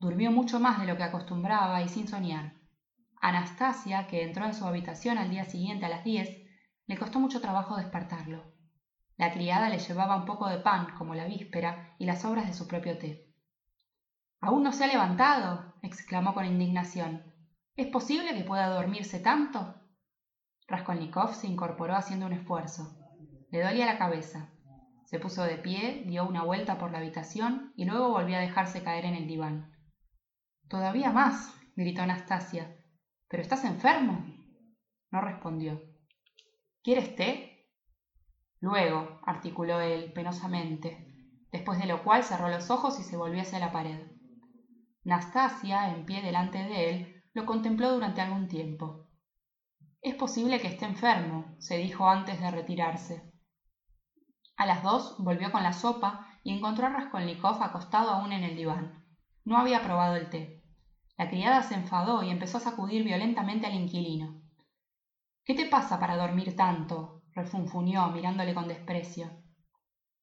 Durmió 0.00 0.32
mucho 0.32 0.58
más 0.58 0.80
de 0.80 0.86
lo 0.86 0.96
que 0.96 1.02
acostumbraba 1.02 1.82
y 1.82 1.88
sin 1.88 2.08
soñar. 2.08 2.54
Anastasia, 3.20 4.06
que 4.06 4.22
entró 4.22 4.46
en 4.46 4.54
su 4.54 4.64
habitación 4.64 5.18
al 5.18 5.28
día 5.28 5.44
siguiente 5.44 5.84
a 5.84 5.90
las 5.90 6.02
diez, 6.02 6.30
le 6.86 6.96
costó 6.96 7.20
mucho 7.20 7.42
trabajo 7.42 7.76
despertarlo. 7.76 8.42
La 9.18 9.34
criada 9.34 9.68
le 9.68 9.80
llevaba 9.80 10.16
un 10.16 10.24
poco 10.24 10.48
de 10.48 10.60
pan, 10.60 10.94
como 10.96 11.14
la 11.14 11.26
víspera, 11.26 11.94
y 11.98 12.06
las 12.06 12.22
sobras 12.22 12.46
de 12.46 12.54
su 12.54 12.66
propio 12.66 12.96
té. 12.96 13.25
¿Aún 14.46 14.62
no 14.62 14.70
se 14.70 14.84
ha 14.84 14.86
levantado? 14.86 15.74
exclamó 15.82 16.32
con 16.32 16.44
indignación. 16.44 17.20
¿Es 17.74 17.88
posible 17.88 18.32
que 18.32 18.44
pueda 18.44 18.68
dormirse 18.68 19.18
tanto? 19.18 19.74
Raskolnikov 20.68 21.34
se 21.34 21.48
incorporó 21.48 21.96
haciendo 21.96 22.26
un 22.26 22.32
esfuerzo. 22.32 22.96
Le 23.50 23.60
dolía 23.60 23.86
la 23.86 23.98
cabeza. 23.98 24.52
Se 25.06 25.18
puso 25.18 25.42
de 25.42 25.58
pie, 25.58 26.04
dio 26.06 26.24
una 26.24 26.44
vuelta 26.44 26.78
por 26.78 26.92
la 26.92 26.98
habitación 26.98 27.72
y 27.74 27.86
luego 27.86 28.10
volvió 28.10 28.36
a 28.36 28.40
dejarse 28.40 28.84
caer 28.84 29.06
en 29.06 29.16
el 29.16 29.26
diván. 29.26 29.68
Todavía 30.68 31.10
más, 31.10 31.52
gritó 31.74 32.02
Anastasia. 32.02 32.72
¿Pero 33.26 33.42
estás 33.42 33.64
enfermo? 33.64 34.24
No 35.10 35.22
respondió. 35.22 35.82
¿Quieres 36.84 37.16
té? 37.16 37.66
Luego, 38.60 39.18
articuló 39.26 39.80
él 39.80 40.12
penosamente, 40.12 41.04
después 41.50 41.80
de 41.80 41.86
lo 41.86 42.04
cual 42.04 42.22
cerró 42.22 42.48
los 42.48 42.70
ojos 42.70 43.00
y 43.00 43.02
se 43.02 43.16
volvió 43.16 43.42
hacia 43.42 43.58
la 43.58 43.72
pared. 43.72 44.15
Nastasia, 45.06 45.88
en 45.88 46.04
pie 46.04 46.20
delante 46.20 46.64
de 46.64 46.88
él, 46.88 47.06
lo 47.32 47.46
contempló 47.46 47.92
durante 47.92 48.20
algún 48.20 48.48
tiempo. 48.48 49.06
Es 50.02 50.16
posible 50.16 50.58
que 50.58 50.66
esté 50.66 50.84
enfermo, 50.84 51.54
se 51.60 51.76
dijo 51.76 52.08
antes 52.08 52.40
de 52.40 52.50
retirarse. 52.50 53.22
A 54.56 54.66
las 54.66 54.82
dos 54.82 55.14
volvió 55.16 55.52
con 55.52 55.62
la 55.62 55.72
sopa 55.72 56.26
y 56.42 56.50
encontró 56.50 56.86
a 56.86 56.90
Raskolnikov 56.90 57.62
acostado 57.62 58.10
aún 58.10 58.32
en 58.32 58.42
el 58.42 58.56
diván. 58.56 59.00
No 59.44 59.58
había 59.58 59.80
probado 59.80 60.16
el 60.16 60.28
té. 60.28 60.60
La 61.16 61.28
criada 61.28 61.62
se 61.62 61.74
enfadó 61.74 62.24
y 62.24 62.30
empezó 62.30 62.56
a 62.56 62.62
sacudir 62.62 63.04
violentamente 63.04 63.68
al 63.68 63.74
inquilino. 63.74 64.40
¿Qué 65.44 65.54
te 65.54 65.66
pasa 65.66 66.00
para 66.00 66.16
dormir 66.16 66.56
tanto? 66.56 67.20
refunfuñó, 67.32 68.10
mirándole 68.10 68.54
con 68.54 68.66
desprecio. 68.66 69.36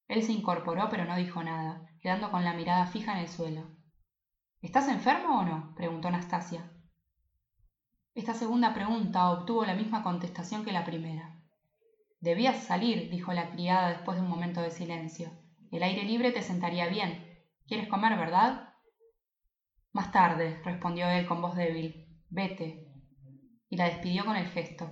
Él 0.08 0.22
se 0.22 0.32
incorporó, 0.32 0.90
pero 0.90 1.06
no 1.06 1.16
dijo 1.16 1.42
nada, 1.42 1.86
quedando 2.00 2.30
con 2.30 2.44
la 2.44 2.52
mirada 2.52 2.84
fija 2.84 3.12
en 3.12 3.18
el 3.18 3.28
suelo. 3.28 3.70
¿Estás 4.64 4.88
enfermo 4.88 5.40
o 5.40 5.44
no? 5.44 5.74
preguntó 5.76 6.08
Anastasia. 6.08 6.64
Esta 8.14 8.32
segunda 8.32 8.72
pregunta 8.72 9.30
obtuvo 9.30 9.66
la 9.66 9.74
misma 9.74 10.02
contestación 10.02 10.64
que 10.64 10.72
la 10.72 10.86
primera. 10.86 11.38
Debías 12.20 12.64
salir, 12.64 13.10
dijo 13.10 13.34
la 13.34 13.50
criada 13.50 13.90
después 13.90 14.16
de 14.16 14.22
un 14.22 14.30
momento 14.30 14.62
de 14.62 14.70
silencio. 14.70 15.32
El 15.70 15.82
aire 15.82 16.04
libre 16.04 16.32
te 16.32 16.40
sentaría 16.40 16.86
bien. 16.86 17.42
¿Quieres 17.66 17.88
comer, 17.88 18.16
verdad? 18.16 18.70
Más 19.92 20.10
tarde, 20.10 20.58
respondió 20.64 21.10
él 21.10 21.26
con 21.26 21.42
voz 21.42 21.56
débil. 21.56 22.08
Vete. 22.30 22.90
Y 23.68 23.76
la 23.76 23.84
despidió 23.84 24.24
con 24.24 24.36
el 24.36 24.46
gesto. 24.46 24.90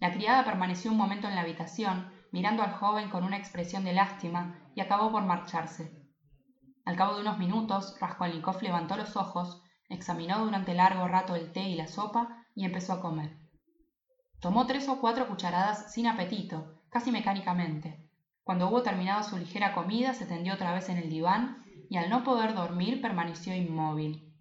La 0.00 0.10
criada 0.10 0.44
permaneció 0.44 0.90
un 0.90 0.96
momento 0.96 1.28
en 1.28 1.36
la 1.36 1.42
habitación, 1.42 2.12
mirando 2.32 2.64
al 2.64 2.72
joven 2.72 3.08
con 3.08 3.22
una 3.22 3.36
expresión 3.36 3.84
de 3.84 3.92
lástima, 3.92 4.68
y 4.74 4.80
acabó 4.80 5.12
por 5.12 5.22
marcharse. 5.22 5.99
Al 6.84 6.96
cabo 6.96 7.14
de 7.14 7.22
unos 7.22 7.38
minutos, 7.38 7.94
Raskolnikov 8.00 8.62
levantó 8.62 8.96
los 8.96 9.16
ojos, 9.16 9.62
examinó 9.88 10.44
durante 10.44 10.74
largo 10.74 11.06
rato 11.08 11.36
el 11.36 11.52
té 11.52 11.62
y 11.62 11.76
la 11.76 11.86
sopa 11.86 12.46
y 12.54 12.64
empezó 12.64 12.94
a 12.94 13.00
comer. 13.00 13.36
Tomó 14.40 14.66
tres 14.66 14.88
o 14.88 15.00
cuatro 15.00 15.28
cucharadas 15.28 15.92
sin 15.92 16.06
apetito, 16.06 16.74
casi 16.88 17.12
mecánicamente. 17.12 18.08
Cuando 18.42 18.68
hubo 18.68 18.82
terminado 18.82 19.22
su 19.22 19.36
ligera 19.36 19.74
comida, 19.74 20.14
se 20.14 20.26
tendió 20.26 20.54
otra 20.54 20.72
vez 20.72 20.88
en 20.88 20.96
el 20.96 21.10
diván 21.10 21.62
y 21.90 21.98
al 21.98 22.08
no 22.08 22.24
poder 22.24 22.54
dormir 22.54 23.00
permaneció 23.00 23.54
inmóvil. 23.54 24.34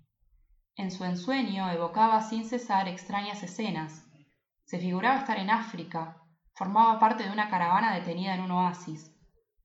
En 0.76 0.92
su 0.92 1.04
ensueño 1.04 1.70
evocaba 1.70 2.22
sin 2.22 2.46
cesar 2.46 2.88
extrañas 2.88 3.44
escenas. 3.44 4.06
Se 4.64 4.80
figuraba 4.80 5.18
estar 5.18 5.38
en 5.38 5.50
África, 5.50 6.18
formaba 6.56 7.00
parte 7.00 7.26
de 7.26 7.32
una 7.32 7.50
caravana 7.50 7.94
detenida 7.94 8.34
en 8.34 8.42
un 8.42 8.52
oasis. 8.52 9.12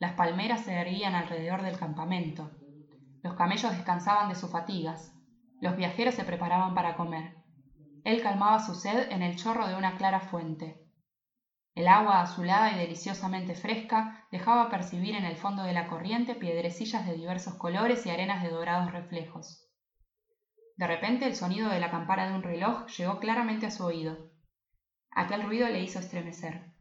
Las 0.00 0.14
palmeras 0.14 0.62
se 0.62 0.73
erguían 0.73 1.14
alrededor 1.14 1.62
del 1.62 1.78
campamento. 1.78 2.50
Los 3.25 3.37
camellos 3.37 3.73
descansaban 3.73 4.28
de 4.28 4.35
sus 4.35 4.50
fatigas. 4.50 5.11
Los 5.59 5.76
viajeros 5.76 6.14
se 6.14 6.25
preparaban 6.25 6.75
para 6.75 6.95
comer. 6.95 7.35
Él 8.04 8.23
calmaba 8.23 8.59
su 8.59 8.75
sed 8.75 9.11
en 9.11 9.23
el 9.23 9.37
chorro 9.37 9.66
de 9.66 9.75
una 9.75 9.97
clara 9.97 10.21
fuente. 10.21 10.78
El 11.75 11.88
agua 11.88 12.21
azulada 12.21 12.71
y 12.71 12.76
deliciosamente 12.76 13.54
fresca 13.54 14.26
dejaba 14.31 14.69
percibir 14.69 15.14
en 15.14 15.25
el 15.25 15.37
fondo 15.37 15.62
de 15.62 15.73
la 15.73 15.88
corriente 15.88 16.35
piedrecillas 16.35 17.07
de 17.07 17.14
diversos 17.14 17.54
colores 17.54 18.04
y 18.04 18.11
arenas 18.11 18.43
de 18.43 18.50
dorados 18.50 18.93
reflejos. 18.93 19.71
De 20.76 20.87
repente 20.87 21.25
el 21.25 21.35
sonido 21.35 21.71
de 21.71 21.81
la 21.81 21.90
campana 21.90 22.26
de 22.26 22.35
un 22.35 22.43
reloj 22.43 22.87
llegó 22.88 23.21
claramente 23.21 23.64
a 23.64 23.71
su 23.71 23.85
oído. 23.85 24.19
Aquel 25.11 25.45
ruido 25.45 25.66
le 25.71 25.81
hizo 25.81 25.99
estremecer. 25.99 26.75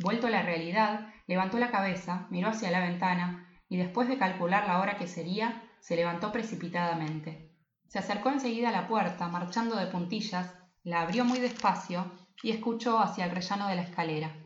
Vuelto 0.00 0.26
a 0.26 0.30
la 0.30 0.42
realidad, 0.42 1.06
levantó 1.28 1.60
la 1.60 1.70
cabeza, 1.70 2.26
miró 2.30 2.48
hacia 2.48 2.72
la 2.72 2.80
ventana 2.80 3.48
y 3.72 3.78
después 3.78 4.06
de 4.06 4.18
calcular 4.18 4.66
la 4.66 4.80
hora 4.80 4.98
que 4.98 5.06
sería, 5.06 5.62
se 5.80 5.96
levantó 5.96 6.30
precipitadamente. 6.30 7.56
Se 7.88 7.98
acercó 7.98 8.28
enseguida 8.28 8.68
a 8.68 8.72
la 8.72 8.86
puerta, 8.86 9.28
marchando 9.28 9.76
de 9.76 9.86
puntillas, 9.86 10.54
la 10.82 11.00
abrió 11.00 11.24
muy 11.24 11.40
despacio 11.40 12.12
y 12.42 12.50
escuchó 12.50 13.00
hacia 13.00 13.24
el 13.24 13.30
rellano 13.30 13.68
de 13.68 13.76
la 13.76 13.80
escalera. 13.80 14.36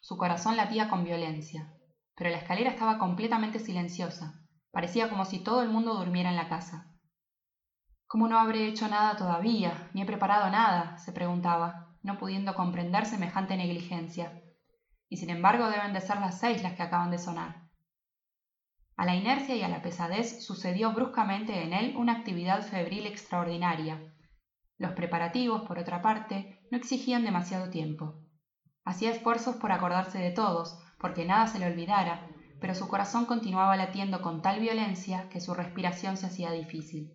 Su 0.00 0.16
corazón 0.16 0.56
latía 0.56 0.88
con 0.88 1.02
violencia, 1.02 1.74
pero 2.14 2.30
la 2.30 2.36
escalera 2.36 2.70
estaba 2.70 2.98
completamente 2.98 3.58
silenciosa. 3.58 4.44
Parecía 4.70 5.08
como 5.08 5.24
si 5.24 5.40
todo 5.40 5.62
el 5.62 5.70
mundo 5.70 5.94
durmiera 5.94 6.30
en 6.30 6.36
la 6.36 6.48
casa. 6.48 6.86
¿Cómo 8.06 8.28
no 8.28 8.38
habré 8.38 8.68
hecho 8.68 8.86
nada 8.86 9.16
todavía? 9.16 9.90
Ni 9.92 10.02
he 10.02 10.06
preparado 10.06 10.48
nada, 10.50 10.98
se 10.98 11.10
preguntaba, 11.10 11.96
no 12.04 12.16
pudiendo 12.16 12.54
comprender 12.54 13.06
semejante 13.06 13.56
negligencia. 13.56 14.40
Y 15.08 15.16
sin 15.16 15.30
embargo 15.30 15.68
deben 15.68 15.92
de 15.92 16.00
ser 16.00 16.20
las 16.20 16.38
seis 16.38 16.62
las 16.62 16.74
que 16.74 16.84
acaban 16.84 17.10
de 17.10 17.18
sonar. 17.18 17.67
A 18.98 19.06
la 19.06 19.14
inercia 19.14 19.56
y 19.56 19.62
a 19.62 19.68
la 19.68 19.80
pesadez 19.80 20.44
sucedió 20.44 20.92
bruscamente 20.92 21.62
en 21.62 21.72
él 21.72 21.96
una 21.96 22.12
actividad 22.12 22.62
febril 22.62 23.06
extraordinaria, 23.06 24.02
los 24.78 24.92
preparativos, 24.92 25.62
por 25.62 25.80
otra 25.80 26.02
parte, 26.02 26.62
no 26.70 26.78
exigían 26.78 27.24
demasiado 27.24 27.68
tiempo. 27.68 28.14
Hacía 28.84 29.10
esfuerzos 29.10 29.56
por 29.56 29.72
acordarse 29.72 30.18
de 30.18 30.30
todos, 30.30 30.78
porque 31.00 31.24
nada 31.24 31.48
se 31.48 31.58
le 31.58 31.66
olvidara, 31.66 32.28
pero 32.60 32.74
su 32.74 32.86
corazón 32.86 33.26
continuaba 33.26 33.76
latiendo 33.76 34.22
con 34.22 34.40
tal 34.40 34.60
violencia 34.60 35.28
que 35.30 35.40
su 35.40 35.52
respiración 35.52 36.16
se 36.16 36.26
hacía 36.26 36.52
difícil. 36.52 37.12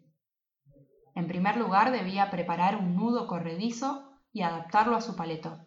En 1.15 1.27
primer 1.27 1.55
lugar 1.55 1.91
debía 1.91 2.29
preparar 2.29 2.75
un 2.75 2.95
nudo 2.95 3.27
corredizo 3.27 4.09
y 4.33 4.41
adaptarlo 4.41 4.97
a 4.97 5.01
su 5.01 5.15
paleto. 5.15 5.57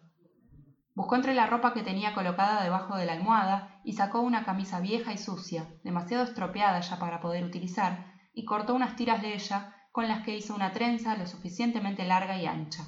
Buscó 0.97 1.15
entre 1.15 1.35
la 1.35 1.45
ropa 1.45 1.75
que 1.75 1.83
tenía 1.83 2.15
colocada 2.15 2.63
debajo 2.63 2.95
de 2.95 3.05
la 3.05 3.13
almohada 3.13 3.79
y 3.83 3.93
sacó 3.93 4.21
una 4.21 4.45
camisa 4.45 4.79
vieja 4.79 5.13
y 5.13 5.19
sucia, 5.19 5.67
demasiado 5.83 6.23
estropeada 6.23 6.79
ya 6.79 6.97
para 6.97 7.19
poder 7.21 7.45
utilizar, 7.45 8.15
y 8.33 8.45
cortó 8.45 8.73
unas 8.73 8.95
tiras 8.95 9.21
de 9.21 9.35
ella 9.35 9.75
con 9.91 10.07
las 10.07 10.23
que 10.23 10.35
hizo 10.35 10.55
una 10.55 10.73
trenza 10.73 11.15
lo 11.15 11.27
suficientemente 11.27 12.03
larga 12.03 12.37
y 12.37 12.47
ancha. 12.47 12.87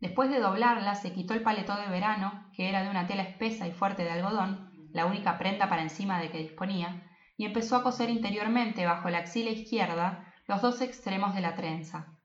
Después 0.00 0.28
de 0.28 0.40
doblarla, 0.40 0.96
se 0.96 1.12
quitó 1.12 1.34
el 1.34 1.44
paletó 1.44 1.76
de 1.76 1.86
verano, 1.86 2.50
que 2.52 2.68
era 2.68 2.82
de 2.82 2.90
una 2.90 3.06
tela 3.06 3.22
espesa 3.22 3.68
y 3.68 3.70
fuerte 3.70 4.02
de 4.02 4.10
algodón, 4.10 4.72
la 4.90 5.06
única 5.06 5.38
prenda 5.38 5.68
para 5.68 5.82
encima 5.82 6.18
de 6.18 6.32
que 6.32 6.38
disponía, 6.38 7.08
y 7.36 7.44
empezó 7.44 7.76
a 7.76 7.84
coser 7.84 8.10
interiormente 8.10 8.86
bajo 8.86 9.08
la 9.08 9.18
axila 9.18 9.50
izquierda 9.50 10.34
los 10.48 10.60
dos 10.60 10.80
extremos 10.80 11.32
de 11.36 11.42
la 11.42 11.54
trenza. 11.54 12.18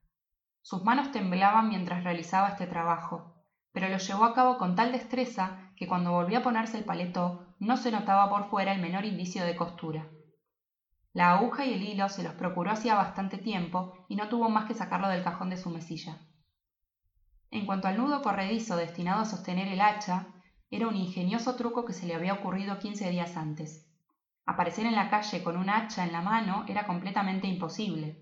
Sus 0.63 0.83
manos 0.83 1.11
temblaban 1.11 1.69
mientras 1.69 2.03
realizaba 2.03 2.49
este 2.49 2.65
trabajo, 2.65 3.36
pero 3.77 3.89
lo 3.89 3.99
llevó 3.99 4.25
a 4.25 4.33
cabo 4.33 4.57
con 4.57 4.75
tal 4.75 4.91
destreza 4.91 5.71
que 5.75 5.85
cuando 5.85 6.11
volvió 6.11 6.39
a 6.39 6.41
ponerse 6.41 6.79
el 6.79 6.83
paletó 6.83 7.53
no 7.59 7.77
se 7.77 7.91
notaba 7.91 8.27
por 8.27 8.49
fuera 8.49 8.71
el 8.71 8.81
menor 8.81 9.05
indicio 9.05 9.45
de 9.45 9.55
costura. 9.55 10.09
La 11.13 11.29
aguja 11.33 11.63
y 11.63 11.73
el 11.75 11.83
hilo 11.83 12.09
se 12.09 12.23
los 12.23 12.33
procuró 12.33 12.71
hacía 12.71 12.95
bastante 12.95 13.37
tiempo 13.37 13.93
y 14.07 14.15
no 14.15 14.29
tuvo 14.29 14.49
más 14.49 14.65
que 14.65 14.73
sacarlo 14.73 15.09
del 15.09 15.21
cajón 15.21 15.51
de 15.51 15.57
su 15.57 15.69
mesilla. 15.69 16.23
En 17.51 17.67
cuanto 17.67 17.87
al 17.87 17.97
nudo 17.97 18.23
corredizo 18.23 18.77
destinado 18.77 19.21
a 19.21 19.25
sostener 19.25 19.67
el 19.67 19.81
hacha, 19.81 20.31
era 20.71 20.87
un 20.87 20.95
ingenioso 20.95 21.55
truco 21.55 21.85
que 21.85 21.93
se 21.93 22.07
le 22.07 22.15
había 22.15 22.33
ocurrido 22.33 22.79
quince 22.79 23.07
días 23.11 23.37
antes. 23.37 23.85
Aparecer 24.47 24.87
en 24.87 24.95
la 24.95 25.07
calle 25.07 25.43
con 25.43 25.55
un 25.55 25.69
hacha 25.69 26.03
en 26.03 26.13
la 26.13 26.23
mano 26.23 26.63
era 26.65 26.87
completamente 26.87 27.45
imposible. 27.45 28.17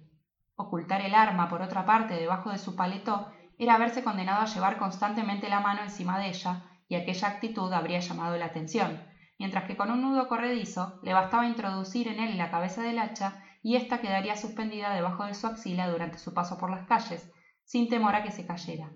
Ocultar 0.57 1.01
el 1.01 1.15
arma, 1.15 1.47
por 1.47 1.61
otra 1.61 1.85
parte, 1.85 2.15
debajo 2.15 2.49
de 2.49 2.57
su 2.57 2.75
paletó 2.75 3.29
era 3.57 3.75
haberse 3.75 4.03
condenado 4.03 4.41
a 4.41 4.45
llevar 4.45 4.77
constantemente 4.77 5.49
la 5.49 5.59
mano 5.59 5.81
encima 5.81 6.19
de 6.19 6.29
ella, 6.29 6.63
y 6.87 6.95
aquella 6.95 7.27
actitud 7.27 7.71
habría 7.73 7.99
llamado 7.99 8.37
la 8.37 8.45
atención, 8.45 9.01
mientras 9.39 9.65
que 9.65 9.77
con 9.77 9.91
un 9.91 10.01
nudo 10.01 10.27
corredizo 10.27 10.99
le 11.03 11.13
bastaba 11.13 11.47
introducir 11.47 12.07
en 12.07 12.19
él 12.19 12.37
la 12.37 12.51
cabeza 12.51 12.81
del 12.83 12.99
hacha 12.99 13.39
y 13.63 13.75
ésta 13.75 13.99
quedaría 13.99 14.35
suspendida 14.35 14.93
debajo 14.93 15.25
de 15.25 15.33
su 15.33 15.47
axila 15.47 15.89
durante 15.89 16.19
su 16.19 16.33
paso 16.33 16.57
por 16.57 16.69
las 16.69 16.85
calles, 16.85 17.31
sin 17.63 17.89
temor 17.89 18.15
a 18.15 18.23
que 18.23 18.31
se 18.31 18.45
cayera. 18.45 18.91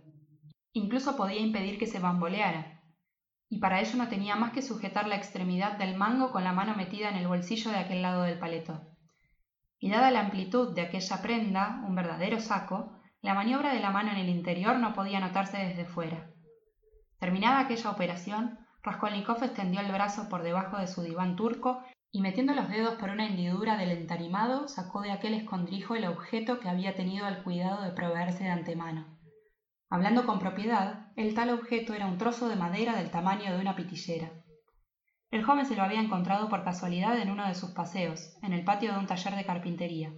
Incluso 0.73 1.15
podía 1.15 1.39
impedir 1.39 1.79
que 1.79 1.87
se 1.87 1.99
bamboleara, 1.99 2.79
y 3.49 3.57
para 3.57 3.79
ello 3.79 3.97
no 3.97 4.07
tenía 4.07 4.35
más 4.35 4.51
que 4.51 4.61
sujetar 4.61 5.07
la 5.07 5.15
extremidad 5.15 5.73
del 5.73 5.95
mango 5.95 6.31
con 6.31 6.43
la 6.43 6.53
mano 6.53 6.75
metida 6.75 7.09
en 7.09 7.15
el 7.15 7.27
bolsillo 7.27 7.71
de 7.71 7.79
aquel 7.79 8.03
lado 8.03 8.21
del 8.21 8.37
paleto. 8.37 8.83
Y 9.79 9.89
dada 9.89 10.11
la 10.11 10.19
amplitud 10.19 10.75
de 10.75 10.81
aquella 10.81 11.21
prenda, 11.21 11.81
un 11.83 11.95
verdadero 11.95 12.39
saco, 12.39 12.98
la 13.21 13.33
maniobra 13.33 13.73
de 13.73 13.79
la 13.79 13.91
mano 13.91 14.11
en 14.11 14.17
el 14.17 14.29
interior 14.29 14.77
no 14.77 14.93
podía 14.93 15.19
notarse 15.19 15.57
desde 15.57 15.85
fuera. 15.85 16.29
Terminada 17.19 17.59
aquella 17.59 17.91
operación, 17.91 18.59
Raskolnikov 18.81 19.43
extendió 19.43 19.81
el 19.81 19.91
brazo 19.91 20.29
por 20.29 20.41
debajo 20.41 20.77
de 20.77 20.87
su 20.87 21.01
diván 21.01 21.35
turco 21.35 21.83
y 22.11 22.21
metiendo 22.21 22.53
los 22.53 22.69
dedos 22.69 22.95
por 22.95 23.09
una 23.09 23.25
hendidura 23.27 23.77
del 23.77 23.91
entarimado 23.91 24.67
sacó 24.67 25.01
de 25.01 25.11
aquel 25.11 25.33
escondrijo 25.33 25.95
el 25.95 26.05
objeto 26.05 26.59
que 26.59 26.69
había 26.69 26.95
tenido 26.95 27.27
el 27.27 27.43
cuidado 27.43 27.83
de 27.83 27.91
proveerse 27.91 28.45
de 28.45 28.51
antemano. 28.51 29.19
Hablando 29.89 30.25
con 30.25 30.39
propiedad, 30.39 31.11
el 31.17 31.33
tal 31.33 31.49
objeto 31.49 31.93
era 31.93 32.07
un 32.07 32.17
trozo 32.17 32.47
de 32.47 32.55
madera 32.55 32.95
del 32.95 33.11
tamaño 33.11 33.51
de 33.51 33.59
una 33.59 33.75
pitillera. 33.75 34.31
El 35.29 35.43
joven 35.43 35.65
se 35.65 35.75
lo 35.75 35.83
había 35.83 36.01
encontrado 36.01 36.47
por 36.47 36.63
casualidad 36.63 37.19
en 37.19 37.29
uno 37.29 37.47
de 37.47 37.53
sus 37.53 37.71
paseos, 37.71 38.37
en 38.41 38.53
el 38.53 38.63
patio 38.63 38.93
de 38.93 38.99
un 38.99 39.07
taller 39.07 39.35
de 39.35 39.45
carpintería. 39.45 40.11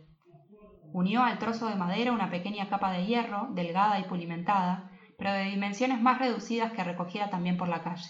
Unió 0.94 1.24
al 1.24 1.40
trozo 1.40 1.68
de 1.68 1.76
madera 1.76 2.12
una 2.12 2.30
pequeña 2.30 2.70
capa 2.70 2.92
de 2.92 3.06
hierro, 3.06 3.50
delgada 3.52 4.00
y 4.00 4.04
pulimentada, 4.04 4.92
pero 5.18 5.34
de 5.34 5.44
dimensiones 5.46 6.02
más 6.02 6.20
reducidas 6.20 6.72
que 6.74 6.84
recogiera 6.84 7.30
también 7.30 7.58
por 7.58 7.68
la 7.68 7.84
calle. 7.84 8.10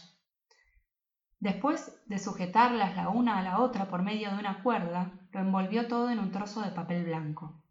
Después 1.40 2.02
de 2.06 2.20
sujetarlas 2.20 2.96
la 2.96 3.10
una 3.10 3.40
a 3.40 3.42
la 3.42 3.60
otra 3.60 3.88
por 3.88 4.04
medio 4.04 4.32
de 4.32 4.38
una 4.38 4.62
cuerda, 4.62 5.12
lo 5.32 5.40
envolvió 5.40 5.88
todo 5.88 6.10
en 6.10 6.20
un 6.20 6.32
trozo 6.32 6.62
de 6.62 6.72
papel 6.72 7.06
blanco. 7.06 7.64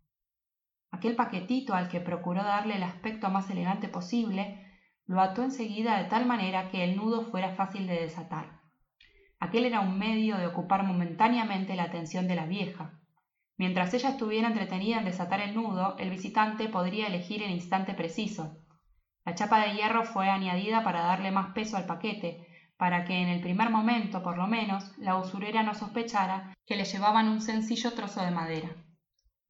Aquel 0.91 1.15
paquetito 1.15 1.75
al 1.75 1.89
que 1.89 2.01
procuró 2.01 2.43
darle 2.43 2.77
el 2.77 2.83
aspecto 2.83 3.31
más 3.31 3.49
elegante 3.49 3.89
posible, 3.89 4.67
lo 5.07 5.21
ató 5.21 5.43
enseguida 5.43 5.99
de 5.99 6.05
tal 6.05 6.27
manera 6.27 6.69
que 6.71 6.85
el 6.85 6.97
nudo 6.97 7.31
fuera 7.31 7.55
fácil 7.55 7.87
de 7.87 8.01
desatar. 8.01 8.61
Aquel 9.39 9.65
era 9.65 9.81
un 9.81 9.99
medio 9.99 10.37
de 10.37 10.47
ocupar 10.47 10.83
momentáneamente 10.85 11.75
la 11.75 11.85
atención 11.85 12.29
de 12.29 12.35
la 12.35 12.47
vieja. 12.47 13.00
Mientras 13.61 13.93
ella 13.93 14.09
estuviera 14.09 14.49
entretenida 14.49 15.01
en 15.01 15.05
desatar 15.05 15.43
el 15.43 15.55
nudo, 15.55 15.95
el 15.99 16.09
visitante 16.09 16.71
podría 16.71 17.09
elegir 17.09 17.43
el 17.43 17.51
instante 17.51 17.93
preciso. 17.93 18.57
La 19.27 19.35
chapa 19.35 19.61
de 19.61 19.75
hierro 19.75 20.05
fue 20.05 20.31
añadida 20.31 20.83
para 20.83 21.03
darle 21.03 21.31
más 21.31 21.53
peso 21.53 21.77
al 21.77 21.85
paquete, 21.85 22.47
para 22.79 23.05
que 23.05 23.21
en 23.21 23.29
el 23.29 23.43
primer 23.43 23.69
momento, 23.69 24.23
por 24.23 24.39
lo 24.39 24.47
menos, 24.47 24.97
la 24.97 25.19
usurera 25.19 25.63
no 25.63 25.75
sospechara 25.75 26.55
que 26.65 26.75
le 26.75 26.87
llevaban 26.87 27.29
un 27.29 27.43
sencillo 27.43 27.93
trozo 27.93 28.25
de 28.25 28.31
madera. 28.31 28.71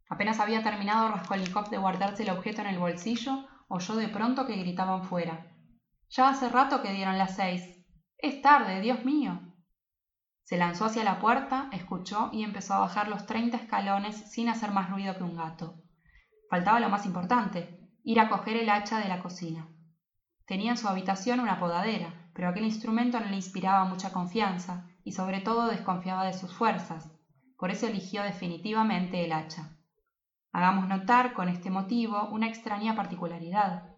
Apenas 0.08 0.40
había 0.40 0.64
terminado 0.64 1.10
Raskolnikov 1.10 1.70
de 1.70 1.78
guardarse 1.78 2.24
el 2.24 2.30
objeto 2.30 2.62
en 2.62 2.66
el 2.66 2.80
bolsillo, 2.80 3.46
oyó 3.68 3.94
de 3.94 4.08
pronto 4.08 4.44
que 4.44 4.56
gritaban 4.56 5.04
fuera. 5.04 5.46
Ya 6.08 6.30
hace 6.30 6.48
rato 6.48 6.82
que 6.82 6.92
dieron 6.92 7.16
las 7.16 7.36
seis. 7.36 7.62
Es 8.18 8.42
tarde, 8.42 8.80
Dios 8.80 9.04
mío. 9.04 9.40
Se 10.50 10.56
lanzó 10.56 10.86
hacia 10.86 11.04
la 11.04 11.20
puerta, 11.20 11.68
escuchó 11.70 12.28
y 12.32 12.42
empezó 12.42 12.74
a 12.74 12.80
bajar 12.80 13.06
los 13.06 13.24
treinta 13.24 13.56
escalones 13.56 14.16
sin 14.32 14.48
hacer 14.48 14.72
más 14.72 14.90
ruido 14.90 15.16
que 15.16 15.22
un 15.22 15.36
gato. 15.36 15.76
Faltaba 16.50 16.80
lo 16.80 16.88
más 16.88 17.06
importante, 17.06 17.88
ir 18.02 18.18
a 18.18 18.28
coger 18.28 18.56
el 18.56 18.68
hacha 18.68 18.98
de 18.98 19.06
la 19.06 19.22
cocina. 19.22 19.68
Tenía 20.48 20.72
en 20.72 20.76
su 20.76 20.88
habitación 20.88 21.38
una 21.38 21.60
podadera, 21.60 22.32
pero 22.34 22.48
aquel 22.48 22.64
instrumento 22.64 23.20
no 23.20 23.26
le 23.26 23.36
inspiraba 23.36 23.84
mucha 23.84 24.12
confianza 24.12 24.88
y 25.04 25.12
sobre 25.12 25.40
todo 25.40 25.68
desconfiaba 25.68 26.24
de 26.24 26.32
sus 26.32 26.52
fuerzas. 26.52 27.08
Por 27.56 27.70
eso 27.70 27.86
eligió 27.86 28.24
definitivamente 28.24 29.24
el 29.24 29.30
hacha. 29.30 29.76
Hagamos 30.50 30.88
notar 30.88 31.32
con 31.32 31.48
este 31.48 31.70
motivo 31.70 32.28
una 32.32 32.48
extraña 32.48 32.96
particularidad. 32.96 33.94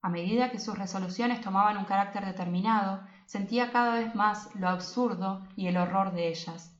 A 0.00 0.08
medida 0.08 0.50
que 0.50 0.58
sus 0.58 0.78
resoluciones 0.78 1.42
tomaban 1.42 1.76
un 1.76 1.84
carácter 1.84 2.24
determinado, 2.24 3.04
sentía 3.26 3.70
cada 3.70 3.94
vez 3.94 4.14
más 4.14 4.54
lo 4.54 4.68
absurdo 4.68 5.46
y 5.56 5.66
el 5.66 5.76
horror 5.76 6.12
de 6.12 6.28
ellas. 6.28 6.78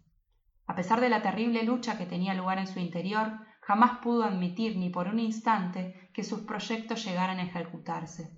A 0.66 0.74
pesar 0.74 1.00
de 1.00 1.08
la 1.08 1.22
terrible 1.22 1.62
lucha 1.64 1.98
que 1.98 2.06
tenía 2.06 2.34
lugar 2.34 2.58
en 2.58 2.66
su 2.66 2.78
interior, 2.78 3.32
jamás 3.60 3.98
pudo 4.02 4.24
admitir 4.24 4.76
ni 4.76 4.90
por 4.90 5.08
un 5.08 5.18
instante 5.18 6.10
que 6.14 6.24
sus 6.24 6.40
proyectos 6.42 7.04
llegaran 7.04 7.38
a 7.38 7.44
ejecutarse. 7.44 8.36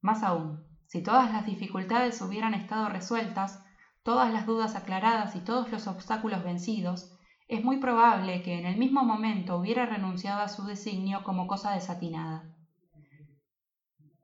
Más 0.00 0.22
aún, 0.22 0.64
si 0.86 1.02
todas 1.02 1.32
las 1.32 1.46
dificultades 1.46 2.20
hubieran 2.20 2.54
estado 2.54 2.88
resueltas, 2.88 3.64
todas 4.02 4.32
las 4.32 4.46
dudas 4.46 4.76
aclaradas 4.76 5.34
y 5.34 5.40
todos 5.40 5.72
los 5.72 5.86
obstáculos 5.86 6.44
vencidos, 6.44 7.10
es 7.48 7.62
muy 7.62 7.78
probable 7.78 8.42
que 8.42 8.58
en 8.58 8.66
el 8.66 8.76
mismo 8.76 9.04
momento 9.04 9.58
hubiera 9.58 9.86
renunciado 9.86 10.40
a 10.40 10.48
su 10.48 10.64
designio 10.64 11.22
como 11.24 11.46
cosa 11.46 11.72
desatinada. 11.72 12.53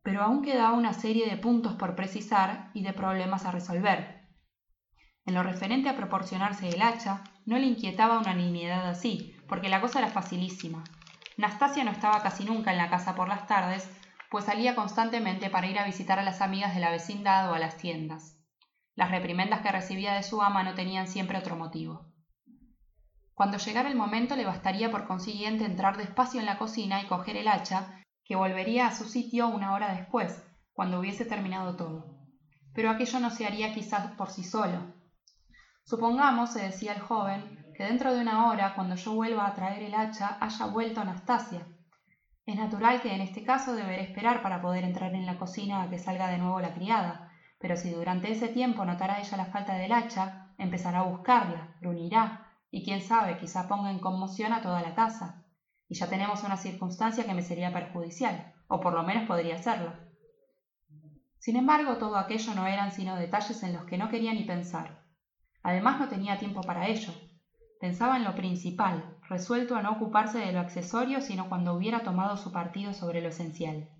Pero 0.03 0.23
aún 0.23 0.43
quedaba 0.43 0.73
una 0.73 0.93
serie 0.93 1.29
de 1.29 1.37
puntos 1.37 1.75
por 1.75 1.95
precisar 1.95 2.71
y 2.75 2.83
de 2.83 2.93
problemas 2.93 3.45
a 3.45 3.51
resolver. 3.51 4.29
En 5.27 5.35
lo 5.35 5.43
referente 5.43 5.89
a 5.89 5.97
proporcionarse 5.97 6.69
el 6.69 6.83
hacha, 6.83 7.23
no 7.45 7.59
le 7.59 7.67
inquietaba 7.67 8.19
una 8.19 8.35
nimiedad 8.35 8.89
así, 8.89 9.37
porque 9.49 9.69
la 9.69 9.81
cosa 9.81 9.99
era 9.99 10.09
facilísima. 10.09 10.85
Nastasia 11.37 11.85
no 11.85 11.91
estaba 11.91 12.23
casi 12.23 12.45
nunca 12.45 12.73
en 12.73 12.79
la 12.79 12.91
casa 12.91 13.15
por 13.15 13.29
las 13.29 13.47
tardes, 13.47 13.89
pues 14.31 14.45
salía 14.45 14.75
constantemente 14.75 15.51
para 15.51 15.67
ir 15.67 15.79
a 15.79 15.85
visitar 15.85 16.19
a 16.19 16.23
las 16.23 16.41
amigas 16.41 16.75
de 16.75 16.81
la 16.81 16.91
vecindad 16.91 17.51
o 17.51 17.55
a 17.55 17.59
las 17.59 17.77
tiendas. 17.77 18.39
Las 18.95 19.11
reprimendas 19.11 19.61
que 19.61 19.73
recibía 19.73 20.15
de 20.15 20.23
su 20.23 20.43
ama 20.43 20.63
no 20.63 20.75
tenían 20.75 21.09
siempre 21.09 21.39
otro 21.39 21.57
motivo. 21.57 22.07
Cuando 23.35 23.57
llegara 23.57 23.89
el 23.89 23.97
momento 23.97 24.37
le 24.37 24.45
bastaría 24.45 24.91
por 24.91 25.07
consiguiente 25.07 25.65
entrar 25.65 25.97
despacio 25.97 26.41
en 26.41 26.47
la 26.47 26.59
cocina 26.59 27.01
y 27.01 27.07
coger 27.07 27.37
el 27.37 27.49
hacha, 27.49 28.03
que 28.31 28.37
volvería 28.37 28.87
a 28.87 28.93
su 28.93 29.07
sitio 29.07 29.49
una 29.49 29.73
hora 29.73 29.93
después, 29.93 30.41
cuando 30.73 31.01
hubiese 31.01 31.25
terminado 31.25 31.75
todo. 31.75 32.17
Pero 32.73 32.89
aquello 32.89 33.19
no 33.19 33.29
se 33.29 33.45
haría 33.45 33.75
quizás 33.75 34.13
por 34.13 34.31
sí 34.31 34.45
solo. 34.45 34.95
Supongamos, 35.83 36.53
se 36.53 36.63
decía 36.63 36.93
el 36.93 37.01
joven, 37.01 37.67
que 37.77 37.83
dentro 37.83 38.15
de 38.15 38.21
una 38.21 38.47
hora, 38.47 38.77
cuando 38.77 38.95
yo 38.95 39.15
vuelva 39.15 39.49
a 39.49 39.55
traer 39.57 39.83
el 39.83 39.97
hacha, 39.97 40.39
haya 40.41 40.67
vuelto 40.67 41.01
Anastasia. 41.01 41.67
Es 42.47 42.55
natural 42.55 43.01
que 43.01 43.13
en 43.13 43.21
este 43.21 43.43
caso 43.43 43.75
deberé 43.75 44.05
esperar 44.05 44.43
para 44.43 44.63
poder 44.63 44.85
entrar 44.85 45.13
en 45.17 45.27
la 45.27 45.37
cocina 45.37 45.83
a 45.83 45.91
que 45.91 45.99
salga 45.99 46.29
de 46.29 46.39
nuevo 46.39 46.61
la 46.61 46.73
criada, 46.73 47.33
pero 47.59 47.77
si 47.77 47.91
durante 47.91 48.31
ese 48.31 48.47
tiempo 48.47 48.85
notará 48.85 49.19
ella 49.19 49.39
la 49.39 49.47
falta 49.47 49.75
del 49.75 49.91
hacha, 49.91 50.55
empezará 50.57 51.01
a 51.01 51.11
buscarla, 51.11 51.75
gruñirá, 51.81 52.47
y 52.71 52.85
quién 52.85 53.01
sabe, 53.03 53.39
quizá 53.39 53.67
ponga 53.67 53.91
en 53.91 53.99
conmoción 53.99 54.53
a 54.53 54.63
toda 54.63 54.83
la 54.83 54.95
casa. 54.95 55.47
Y 55.91 55.97
ya 55.97 56.09
tenemos 56.09 56.45
una 56.45 56.57
circunstancia 56.57 57.25
que 57.25 57.35
me 57.35 57.43
sería 57.43 57.73
perjudicial, 57.73 58.55
o 58.69 58.81
por 58.81 58.95
lo 58.95 59.03
menos 59.03 59.27
podría 59.27 59.59
serlo. 59.59 59.93
Sin 61.41 61.57
embargo, 61.57 61.97
todo 61.97 62.17
aquello 62.17 62.55
no 62.55 62.69
eran 62.69 62.93
sino 62.93 63.17
detalles 63.17 63.61
en 63.65 63.73
los 63.73 63.85
que 63.87 63.99
no 63.99 64.09
quería 64.09 64.33
ni 64.33 64.45
pensar. 64.45 65.03
Además, 65.65 65.99
no 65.99 66.09
tenía 66.09 66.39
tiempo 66.39 66.61
para 66.61 66.87
ello. 66.87 67.13
Pensaba 67.81 68.17
en 68.17 68.23
lo 68.23 68.37
principal, 68.37 69.19
resuelto 69.29 69.75
a 69.75 69.83
no 69.83 69.91
ocuparse 69.91 70.39
de 70.39 70.53
lo 70.53 70.61
accesorio 70.61 71.21
sino 71.21 71.49
cuando 71.49 71.75
hubiera 71.75 72.05
tomado 72.05 72.37
su 72.37 72.53
partido 72.53 72.95
sobre 72.95 73.21
lo 73.21 73.31
esencial. 73.31 73.91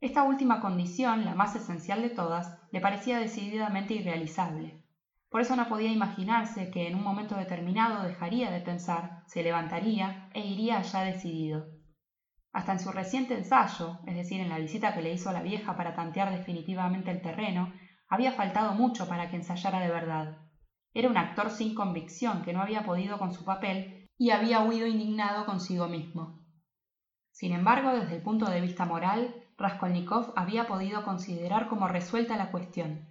Esta 0.00 0.24
última 0.24 0.60
condición, 0.60 1.24
la 1.24 1.36
más 1.36 1.54
esencial 1.54 2.02
de 2.02 2.10
todas, 2.10 2.58
le 2.72 2.80
parecía 2.80 3.20
decididamente 3.20 3.94
irrealizable. 3.94 4.82
Por 5.28 5.40
eso 5.40 5.56
no 5.56 5.68
podía 5.68 5.90
imaginarse 5.90 6.70
que 6.70 6.86
en 6.86 6.94
un 6.94 7.02
momento 7.02 7.34
determinado 7.34 8.04
dejaría 8.04 8.50
de 8.50 8.60
pensar, 8.60 9.22
se 9.26 9.42
levantaría 9.42 10.30
e 10.32 10.46
iría 10.46 10.78
allá 10.78 11.00
decidido. 11.00 11.66
Hasta 12.52 12.72
en 12.72 12.80
su 12.80 12.90
reciente 12.92 13.36
ensayo, 13.36 13.98
es 14.06 14.14
decir, 14.14 14.40
en 14.40 14.48
la 14.48 14.58
visita 14.58 14.94
que 14.94 15.02
le 15.02 15.12
hizo 15.12 15.28
a 15.28 15.32
la 15.32 15.42
vieja 15.42 15.76
para 15.76 15.94
tantear 15.94 16.30
definitivamente 16.30 17.10
el 17.10 17.20
terreno, 17.20 17.72
había 18.08 18.32
faltado 18.32 18.72
mucho 18.74 19.08
para 19.08 19.28
que 19.28 19.36
ensayara 19.36 19.80
de 19.80 19.90
verdad. 19.90 20.38
Era 20.94 21.10
un 21.10 21.18
actor 21.18 21.50
sin 21.50 21.74
convicción 21.74 22.42
que 22.42 22.54
no 22.54 22.62
había 22.62 22.86
podido 22.86 23.18
con 23.18 23.34
su 23.34 23.44
papel 23.44 24.08
y 24.16 24.30
había 24.30 24.62
huido 24.62 24.86
indignado 24.86 25.44
consigo 25.44 25.88
mismo. 25.88 26.40
Sin 27.32 27.52
embargo, 27.52 27.90
desde 27.90 28.16
el 28.16 28.22
punto 28.22 28.46
de 28.46 28.62
vista 28.62 28.86
moral, 28.86 29.34
Raskolnikov 29.58 30.32
había 30.36 30.66
podido 30.66 31.04
considerar 31.04 31.68
como 31.68 31.88
resuelta 31.88 32.36
la 32.36 32.50
cuestión. 32.50 33.06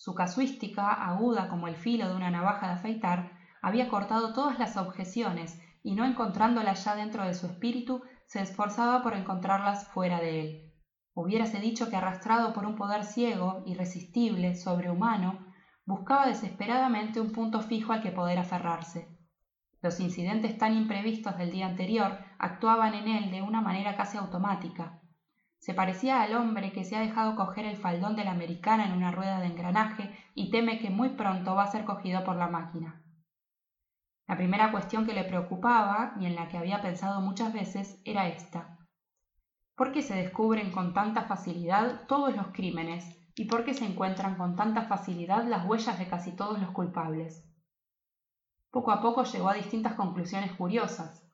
Su 0.00 0.14
casuística, 0.14 0.94
aguda 0.94 1.50
como 1.50 1.68
el 1.68 1.76
filo 1.76 2.08
de 2.08 2.16
una 2.16 2.30
navaja 2.30 2.68
de 2.68 2.72
afeitar, 2.72 3.32
había 3.60 3.90
cortado 3.90 4.32
todas 4.32 4.58
las 4.58 4.78
objeciones 4.78 5.60
y 5.82 5.94
no 5.94 6.06
encontrándolas 6.06 6.82
ya 6.86 6.94
dentro 6.94 7.22
de 7.26 7.34
su 7.34 7.46
espíritu, 7.46 8.00
se 8.24 8.40
esforzaba 8.40 9.02
por 9.02 9.12
encontrarlas 9.12 9.88
fuera 9.88 10.18
de 10.18 10.40
él. 10.40 10.72
Hubiérase 11.12 11.60
dicho 11.60 11.90
que 11.90 11.96
arrastrado 11.96 12.54
por 12.54 12.64
un 12.64 12.76
poder 12.76 13.04
ciego, 13.04 13.62
irresistible, 13.66 14.54
sobrehumano, 14.54 15.38
buscaba 15.84 16.26
desesperadamente 16.26 17.20
un 17.20 17.32
punto 17.32 17.60
fijo 17.60 17.92
al 17.92 18.00
que 18.00 18.10
poder 18.10 18.38
aferrarse. 18.38 19.18
Los 19.82 20.00
incidentes 20.00 20.56
tan 20.56 20.78
imprevistos 20.78 21.36
del 21.36 21.50
día 21.50 21.66
anterior 21.66 22.16
actuaban 22.38 22.94
en 22.94 23.06
él 23.06 23.30
de 23.30 23.42
una 23.42 23.60
manera 23.60 23.98
casi 23.98 24.16
automática, 24.16 24.99
se 25.60 25.74
parecía 25.74 26.22
al 26.22 26.34
hombre 26.34 26.72
que 26.72 26.84
se 26.84 26.96
ha 26.96 27.00
dejado 27.00 27.36
coger 27.36 27.66
el 27.66 27.76
faldón 27.76 28.16
de 28.16 28.24
la 28.24 28.32
americana 28.32 28.86
en 28.86 28.92
una 28.92 29.12
rueda 29.12 29.40
de 29.40 29.46
engranaje 29.46 30.10
y 30.34 30.50
teme 30.50 30.80
que 30.80 30.88
muy 30.88 31.10
pronto 31.10 31.54
va 31.54 31.64
a 31.64 31.70
ser 31.70 31.84
cogido 31.84 32.24
por 32.24 32.36
la 32.36 32.48
máquina. 32.48 33.02
La 34.26 34.36
primera 34.36 34.70
cuestión 34.72 35.04
que 35.04 35.12
le 35.12 35.24
preocupaba, 35.24 36.14
y 36.18 36.24
en 36.24 36.34
la 36.34 36.48
que 36.48 36.56
había 36.56 36.80
pensado 36.80 37.20
muchas 37.20 37.52
veces, 37.52 38.00
era 38.06 38.26
esta. 38.28 38.78
¿Por 39.74 39.92
qué 39.92 40.02
se 40.02 40.14
descubren 40.14 40.72
con 40.72 40.94
tanta 40.94 41.24
facilidad 41.24 42.06
todos 42.06 42.34
los 42.34 42.48
crímenes 42.48 43.06
y 43.34 43.44
por 43.44 43.64
qué 43.64 43.74
se 43.74 43.84
encuentran 43.84 44.36
con 44.36 44.56
tanta 44.56 44.84
facilidad 44.84 45.44
las 45.44 45.66
huellas 45.66 45.98
de 45.98 46.08
casi 46.08 46.34
todos 46.34 46.58
los 46.58 46.70
culpables? 46.70 47.44
Poco 48.70 48.92
a 48.92 49.00
poco 49.02 49.24
llegó 49.24 49.50
a 49.50 49.54
distintas 49.54 49.94
conclusiones 49.94 50.52
curiosas, 50.52 51.29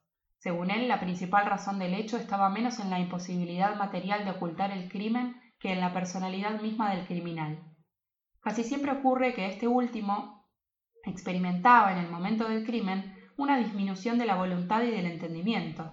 según 0.47 0.71
él, 0.71 0.87
la 0.87 1.01
principal 1.01 1.45
razón 1.45 1.81
del 1.81 1.93
hecho 1.93 2.17
estaba 2.17 2.49
menos 2.51 2.79
en 2.79 2.89
la 2.89 3.01
imposibilidad 3.01 3.75
material 3.75 4.25
de 4.25 4.31
ocultar 4.31 4.71
el 4.71 4.89
crimen 4.89 5.35
que 5.59 5.73
en 5.73 5.81
la 5.81 5.93
personalidad 5.93 6.61
misma 6.61 6.95
del 6.95 7.05
criminal. 7.05 7.59
Casi 8.43 8.63
siempre 8.63 8.93
ocurre 8.93 9.35
que 9.35 9.47
este 9.47 9.67
último 9.67 10.47
experimentaba 11.03 11.91
en 11.91 11.99
el 11.99 12.09
momento 12.09 12.49
del 12.49 12.65
crimen 12.65 13.13
una 13.37 13.59
disminución 13.59 14.19
de 14.19 14.27
la 14.27 14.37
voluntad 14.37 14.85
y 14.85 14.93
del 14.93 15.07
entendimiento. 15.07 15.91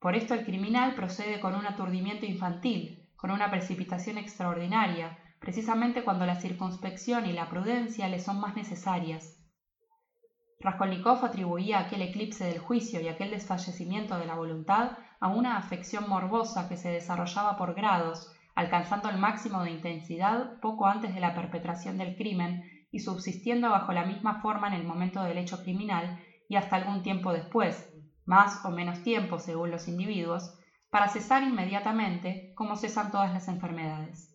Por 0.00 0.14
esto 0.14 0.32
el 0.32 0.46
criminal 0.46 0.94
procede 0.94 1.38
con 1.38 1.54
un 1.54 1.66
aturdimiento 1.66 2.24
infantil, 2.24 3.10
con 3.14 3.30
una 3.30 3.50
precipitación 3.50 4.16
extraordinaria, 4.16 5.18
precisamente 5.38 6.02
cuando 6.02 6.24
la 6.24 6.40
circunspección 6.40 7.26
y 7.26 7.34
la 7.34 7.50
prudencia 7.50 8.08
le 8.08 8.20
son 8.20 8.40
más 8.40 8.56
necesarias. 8.56 9.35
Raskolnikov 10.58 11.24
atribuía 11.24 11.78
aquel 11.80 12.02
eclipse 12.02 12.44
del 12.44 12.58
juicio 12.58 13.00
y 13.00 13.08
aquel 13.08 13.30
desfallecimiento 13.30 14.18
de 14.18 14.26
la 14.26 14.36
voluntad 14.36 14.96
a 15.20 15.28
una 15.28 15.58
afección 15.58 16.08
morbosa 16.08 16.68
que 16.68 16.76
se 16.76 16.88
desarrollaba 16.88 17.56
por 17.56 17.74
grados, 17.74 18.30
alcanzando 18.54 19.08
el 19.10 19.18
máximo 19.18 19.62
de 19.62 19.70
intensidad 19.70 20.58
poco 20.60 20.86
antes 20.86 21.14
de 21.14 21.20
la 21.20 21.34
perpetración 21.34 21.98
del 21.98 22.16
crimen 22.16 22.62
y 22.90 23.00
subsistiendo 23.00 23.70
bajo 23.70 23.92
la 23.92 24.04
misma 24.04 24.40
forma 24.40 24.66
en 24.66 24.72
el 24.72 24.84
momento 24.84 25.22
del 25.22 25.38
hecho 25.38 25.60
criminal 25.60 26.18
y 26.48 26.56
hasta 26.56 26.76
algún 26.76 27.02
tiempo 27.02 27.32
después, 27.32 27.86
más 28.24 28.64
o 28.64 28.70
menos 28.70 29.02
tiempo 29.02 29.38
según 29.38 29.70
los 29.70 29.88
individuos, 29.88 30.54
para 30.90 31.08
cesar 31.08 31.42
inmediatamente, 31.42 32.52
como 32.54 32.76
cesan 32.76 33.10
todas 33.10 33.32
las 33.32 33.48
enfermedades. 33.48 34.32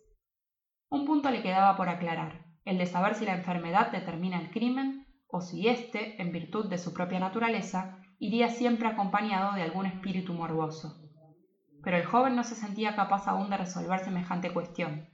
Un 0.89 1.05
punto 1.05 1.31
le 1.31 1.41
quedaba 1.41 1.75
por 1.75 1.89
aclarar, 1.89 2.41
el 2.63 2.77
de 2.77 2.85
saber 2.85 3.15
si 3.15 3.25
la 3.25 3.33
enfermedad 3.33 3.91
determina 3.91 4.37
el 4.37 4.51
crimen 4.51 5.00
o 5.31 5.41
si 5.41 5.67
éste, 5.67 6.21
en 6.21 6.31
virtud 6.31 6.69
de 6.69 6.77
su 6.77 6.93
propia 6.93 7.19
naturaleza, 7.19 7.97
iría 8.19 8.49
siempre 8.49 8.87
acompañado 8.87 9.53
de 9.53 9.63
algún 9.63 9.85
espíritu 9.85 10.33
morboso. 10.33 10.99
Pero 11.83 11.97
el 11.97 12.05
joven 12.05 12.35
no 12.35 12.43
se 12.43 12.55
sentía 12.55 12.95
capaz 12.95 13.27
aún 13.27 13.49
de 13.49 13.57
resolver 13.57 13.99
semejante 14.03 14.53
cuestión. 14.53 15.07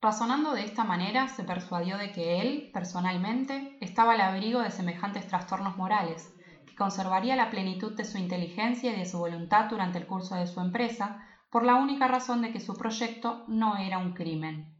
Razonando 0.00 0.52
de 0.52 0.64
esta 0.64 0.84
manera, 0.84 1.28
se 1.28 1.44
persuadió 1.44 1.96
de 1.96 2.12
que 2.12 2.40
él, 2.40 2.70
personalmente, 2.74 3.78
estaba 3.80 4.12
al 4.12 4.20
abrigo 4.20 4.60
de 4.60 4.70
semejantes 4.70 5.26
trastornos 5.26 5.78
morales, 5.78 6.30
que 6.66 6.74
conservaría 6.74 7.36
la 7.36 7.50
plenitud 7.50 7.96
de 7.96 8.04
su 8.04 8.18
inteligencia 8.18 8.92
y 8.92 8.98
de 8.98 9.06
su 9.06 9.18
voluntad 9.18 9.66
durante 9.70 9.98
el 9.98 10.06
curso 10.06 10.34
de 10.34 10.46
su 10.46 10.60
empresa, 10.60 11.18
por 11.50 11.64
la 11.64 11.76
única 11.76 12.08
razón 12.08 12.42
de 12.42 12.50
que 12.50 12.60
su 12.60 12.74
proyecto 12.74 13.44
no 13.46 13.76
era 13.76 13.98
un 13.98 14.12
crimen. 14.12 14.73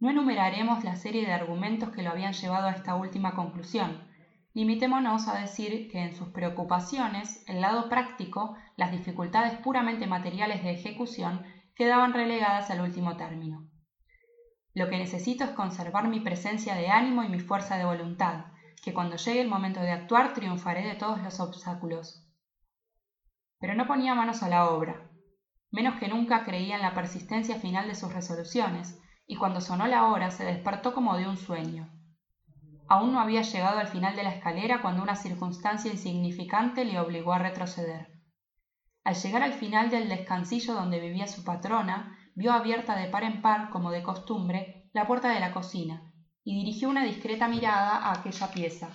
No 0.00 0.10
enumeraremos 0.10 0.84
la 0.84 0.94
serie 0.94 1.26
de 1.26 1.32
argumentos 1.32 1.90
que 1.90 2.02
lo 2.02 2.10
habían 2.10 2.32
llevado 2.32 2.68
a 2.68 2.72
esta 2.72 2.94
última 2.94 3.34
conclusión. 3.34 4.08
Limitémonos 4.54 5.26
a 5.26 5.38
decir 5.38 5.90
que 5.90 6.00
en 6.00 6.14
sus 6.14 6.28
preocupaciones, 6.28 7.42
el 7.48 7.60
lado 7.60 7.88
práctico, 7.88 8.56
las 8.76 8.92
dificultades 8.92 9.54
puramente 9.58 10.06
materiales 10.06 10.62
de 10.62 10.70
ejecución, 10.70 11.44
quedaban 11.74 12.12
relegadas 12.12 12.70
al 12.70 12.80
último 12.80 13.16
término. 13.16 13.68
Lo 14.72 14.88
que 14.88 14.98
necesito 14.98 15.44
es 15.44 15.50
conservar 15.50 16.06
mi 16.08 16.20
presencia 16.20 16.76
de 16.76 16.90
ánimo 16.90 17.24
y 17.24 17.28
mi 17.28 17.40
fuerza 17.40 17.76
de 17.76 17.84
voluntad, 17.84 18.46
que 18.82 18.94
cuando 18.94 19.16
llegue 19.16 19.40
el 19.40 19.48
momento 19.48 19.80
de 19.80 19.90
actuar 19.90 20.32
triunfaré 20.32 20.86
de 20.86 20.94
todos 20.94 21.20
los 21.20 21.40
obstáculos. 21.40 22.24
Pero 23.58 23.74
no 23.74 23.88
ponía 23.88 24.14
manos 24.14 24.44
a 24.44 24.48
la 24.48 24.70
obra. 24.70 25.08
Menos 25.72 25.98
que 25.98 26.06
nunca 26.06 26.44
creía 26.44 26.76
en 26.76 26.82
la 26.82 26.94
persistencia 26.94 27.56
final 27.56 27.88
de 27.88 27.96
sus 27.96 28.12
resoluciones, 28.12 28.96
y 29.28 29.36
cuando 29.36 29.60
sonó 29.60 29.86
la 29.86 30.06
hora 30.06 30.30
se 30.30 30.44
despertó 30.44 30.94
como 30.94 31.16
de 31.16 31.28
un 31.28 31.36
sueño. 31.36 31.88
Aún 32.88 33.12
no 33.12 33.20
había 33.20 33.42
llegado 33.42 33.78
al 33.78 33.86
final 33.86 34.16
de 34.16 34.22
la 34.22 34.30
escalera 34.30 34.80
cuando 34.80 35.02
una 35.02 35.14
circunstancia 35.14 35.92
insignificante 35.92 36.86
le 36.86 36.98
obligó 36.98 37.34
a 37.34 37.38
retroceder. 37.38 38.08
Al 39.04 39.14
llegar 39.14 39.42
al 39.42 39.52
final 39.52 39.90
del 39.90 40.08
descansillo 40.08 40.72
donde 40.72 40.98
vivía 40.98 41.28
su 41.28 41.44
patrona, 41.44 42.18
vio 42.34 42.52
abierta 42.52 42.96
de 42.96 43.08
par 43.08 43.22
en 43.22 43.42
par, 43.42 43.68
como 43.68 43.90
de 43.90 44.02
costumbre, 44.02 44.88
la 44.94 45.06
puerta 45.06 45.28
de 45.28 45.40
la 45.40 45.52
cocina, 45.52 46.10
y 46.42 46.54
dirigió 46.54 46.88
una 46.88 47.04
discreta 47.04 47.48
mirada 47.48 47.98
a 47.98 48.12
aquella 48.12 48.50
pieza. 48.50 48.88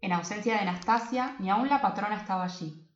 En 0.00 0.12
ausencia 0.12 0.54
de 0.54 0.60
Anastasia, 0.60 1.36
ni 1.38 1.50
aun 1.50 1.68
la 1.68 1.82
patrona 1.82 2.16
estaba 2.16 2.44
allí. 2.44 2.88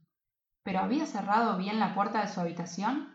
¿Pero 0.62 0.80
había 0.80 1.04
cerrado 1.04 1.58
bien 1.58 1.78
la 1.78 1.94
puerta 1.94 2.22
de 2.22 2.28
su 2.28 2.40
habitación? 2.40 3.13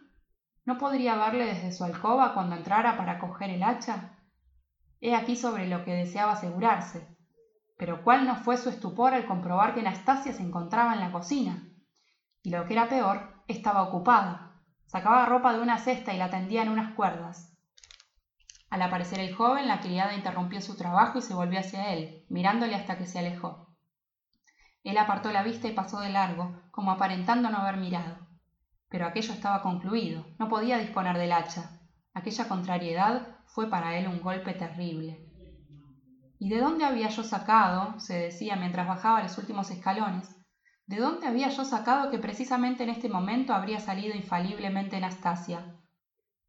¿No 0.70 0.78
podría 0.78 1.16
verle 1.16 1.46
desde 1.46 1.72
su 1.72 1.84
alcoba 1.84 2.36
cuando 2.36 2.56
entrara 2.56 2.96
para 2.96 3.18
coger 3.18 3.50
el 3.50 3.64
hacha? 3.64 4.20
He 5.02 5.16
aquí 5.16 5.36
sobre 5.36 5.68
lo 5.68 5.84
que 5.84 5.96
deseaba 5.96 6.34
asegurarse. 6.34 7.18
Pero 7.76 8.04
cuál 8.04 8.28
no 8.28 8.36
fue 8.36 8.56
su 8.56 8.70
estupor 8.70 9.16
al 9.16 9.26
comprobar 9.26 9.74
que 9.74 9.80
Anastasia 9.80 10.32
se 10.32 10.44
encontraba 10.44 10.94
en 10.94 11.00
la 11.00 11.12
cocina. 11.12 11.68
Y 12.44 12.52
lo 12.52 12.68
que 12.68 12.74
era 12.74 12.88
peor, 12.88 13.42
estaba 13.48 13.82
ocupada, 13.82 14.62
Sacaba 14.86 15.26
ropa 15.26 15.54
de 15.54 15.60
una 15.60 15.80
cesta 15.80 16.14
y 16.14 16.18
la 16.18 16.30
tendía 16.30 16.62
en 16.62 16.70
unas 16.70 16.94
cuerdas. 16.94 17.52
Al 18.70 18.84
aparecer 18.84 19.20
el 19.22 19.34
joven, 19.34 19.68
la 19.68 19.80
criada 19.80 20.14
interrumpió 20.14 20.62
su 20.62 20.78
trabajo 20.78 21.18
y 21.18 21.24
se 21.24 21.34
volvió 21.34 21.62
hacia 21.62 21.94
él, 21.94 22.28
mirándole 22.30 22.76
hasta 22.76 23.00
que 23.00 23.08
se 23.08 23.18
alejó. 23.18 23.74
Él 24.84 25.00
apartó 25.00 25.32
la 25.32 25.42
vista 25.42 25.68
y 25.68 25.72
pasó 25.72 26.00
de 26.00 26.10
largo, 26.10 26.62
como 26.70 26.92
aparentando 26.92 27.50
no 27.50 27.58
haber 27.58 27.78
mirado. 27.78 28.29
Pero 28.90 29.06
aquello 29.06 29.34
estaba 29.34 29.62
concluido, 29.62 30.26
no 30.40 30.50
podía 30.50 30.78
disponer 30.78 31.18
del 31.18 31.32
hacha. 31.32 31.80
Aquella 32.14 32.48
contrariedad 32.48 33.38
fue 33.46 33.70
para 33.70 33.98
él 33.98 34.08
un 34.08 34.22
golpe 34.22 34.54
terrible. 34.54 35.26
¿Y 36.40 36.50
de 36.50 36.60
dónde 36.60 36.86
había 36.86 37.10
yo 37.10 37.24
sacado, 37.24 38.00
se 38.00 38.16
decía 38.16 38.56
mientras 38.56 38.88
bajaba 38.88 39.22
los 39.22 39.38
últimos 39.38 39.72
escalones, 39.72 40.36
¿De 40.90 40.98
dónde 40.98 41.28
había 41.28 41.50
yo 41.50 41.66
sacado 41.66 42.10
que 42.10 42.18
precisamente 42.18 42.82
en 42.82 42.90
este 42.90 43.10
momento 43.10 43.54
habría 43.54 43.80
salido 43.80 44.16
infaliblemente 44.16 44.96
Anastasia? 44.96 45.76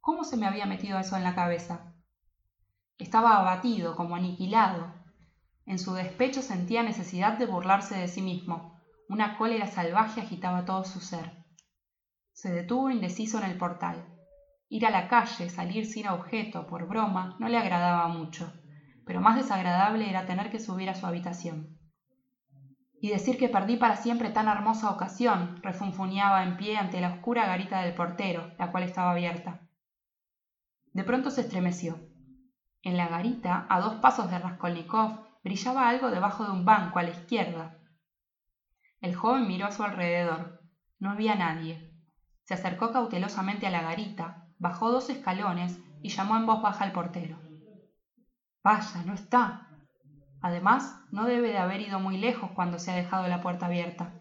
¿Cómo 0.00 0.24
se 0.24 0.38
me 0.38 0.46
había 0.46 0.64
metido 0.64 0.98
eso 0.98 1.14
en 1.18 1.24
la 1.24 1.34
cabeza? 1.34 1.92
Estaba 2.96 3.36
abatido, 3.36 3.96
como 3.96 4.16
aniquilado. 4.16 4.94
En 5.66 5.78
su 5.78 5.92
despecho 5.92 6.40
sentía 6.40 6.82
necesidad 6.82 7.34
de 7.34 7.44
burlarse 7.44 7.98
de 7.98 8.08
sí 8.08 8.22
mismo. 8.22 8.80
Una 9.10 9.36
cólera 9.36 9.66
salvaje 9.66 10.22
agitaba 10.22 10.64
todo 10.64 10.84
su 10.84 11.00
ser. 11.00 11.39
Se 12.40 12.50
detuvo 12.50 12.90
indeciso 12.90 13.36
en 13.36 13.44
el 13.44 13.58
portal. 13.58 14.02
Ir 14.70 14.86
a 14.86 14.90
la 14.90 15.08
calle, 15.08 15.50
salir 15.50 15.84
sin 15.84 16.08
objeto, 16.08 16.66
por 16.66 16.88
broma, 16.88 17.36
no 17.38 17.50
le 17.50 17.58
agradaba 17.58 18.08
mucho, 18.08 18.50
pero 19.04 19.20
más 19.20 19.36
desagradable 19.36 20.08
era 20.08 20.24
tener 20.24 20.48
que 20.48 20.58
subir 20.58 20.88
a 20.88 20.94
su 20.94 21.04
habitación. 21.04 21.78
Y 22.98 23.10
decir 23.10 23.36
que 23.36 23.50
perdí 23.50 23.76
para 23.76 23.96
siempre 23.96 24.30
tan 24.30 24.48
hermosa 24.48 24.90
ocasión, 24.90 25.60
refunfuñaba 25.62 26.42
en 26.42 26.56
pie 26.56 26.78
ante 26.78 27.02
la 27.02 27.08
oscura 27.12 27.44
garita 27.44 27.82
del 27.82 27.92
portero, 27.92 28.54
la 28.58 28.70
cual 28.70 28.84
estaba 28.84 29.10
abierta. 29.10 29.68
De 30.94 31.04
pronto 31.04 31.30
se 31.30 31.42
estremeció. 31.42 32.00
En 32.80 32.96
la 32.96 33.08
garita, 33.08 33.66
a 33.68 33.80
dos 33.80 33.96
pasos 33.96 34.30
de 34.30 34.38
Raskolnikov, 34.38 35.26
brillaba 35.44 35.90
algo 35.90 36.10
debajo 36.10 36.46
de 36.46 36.52
un 36.52 36.64
banco 36.64 37.00
a 37.00 37.02
la 37.02 37.10
izquierda. 37.10 37.76
El 39.02 39.14
joven 39.14 39.46
miró 39.46 39.66
a 39.66 39.72
su 39.72 39.82
alrededor. 39.82 40.62
No 40.98 41.10
había 41.10 41.34
nadie. 41.34 41.89
Se 42.50 42.54
acercó 42.54 42.90
cautelosamente 42.90 43.68
a 43.68 43.70
la 43.70 43.80
garita, 43.80 44.48
bajó 44.58 44.90
dos 44.90 45.08
escalones 45.08 45.78
y 46.02 46.08
llamó 46.08 46.36
en 46.36 46.46
voz 46.46 46.60
baja 46.60 46.82
al 46.84 46.90
portero. 46.90 47.38
Vaya, 48.64 49.04
no 49.06 49.14
está. 49.14 49.68
Además, 50.42 51.00
no 51.12 51.26
debe 51.26 51.52
de 51.52 51.58
haber 51.58 51.80
ido 51.80 52.00
muy 52.00 52.18
lejos 52.18 52.50
cuando 52.50 52.80
se 52.80 52.90
ha 52.90 52.96
dejado 52.96 53.28
la 53.28 53.40
puerta 53.40 53.66
abierta. 53.66 54.14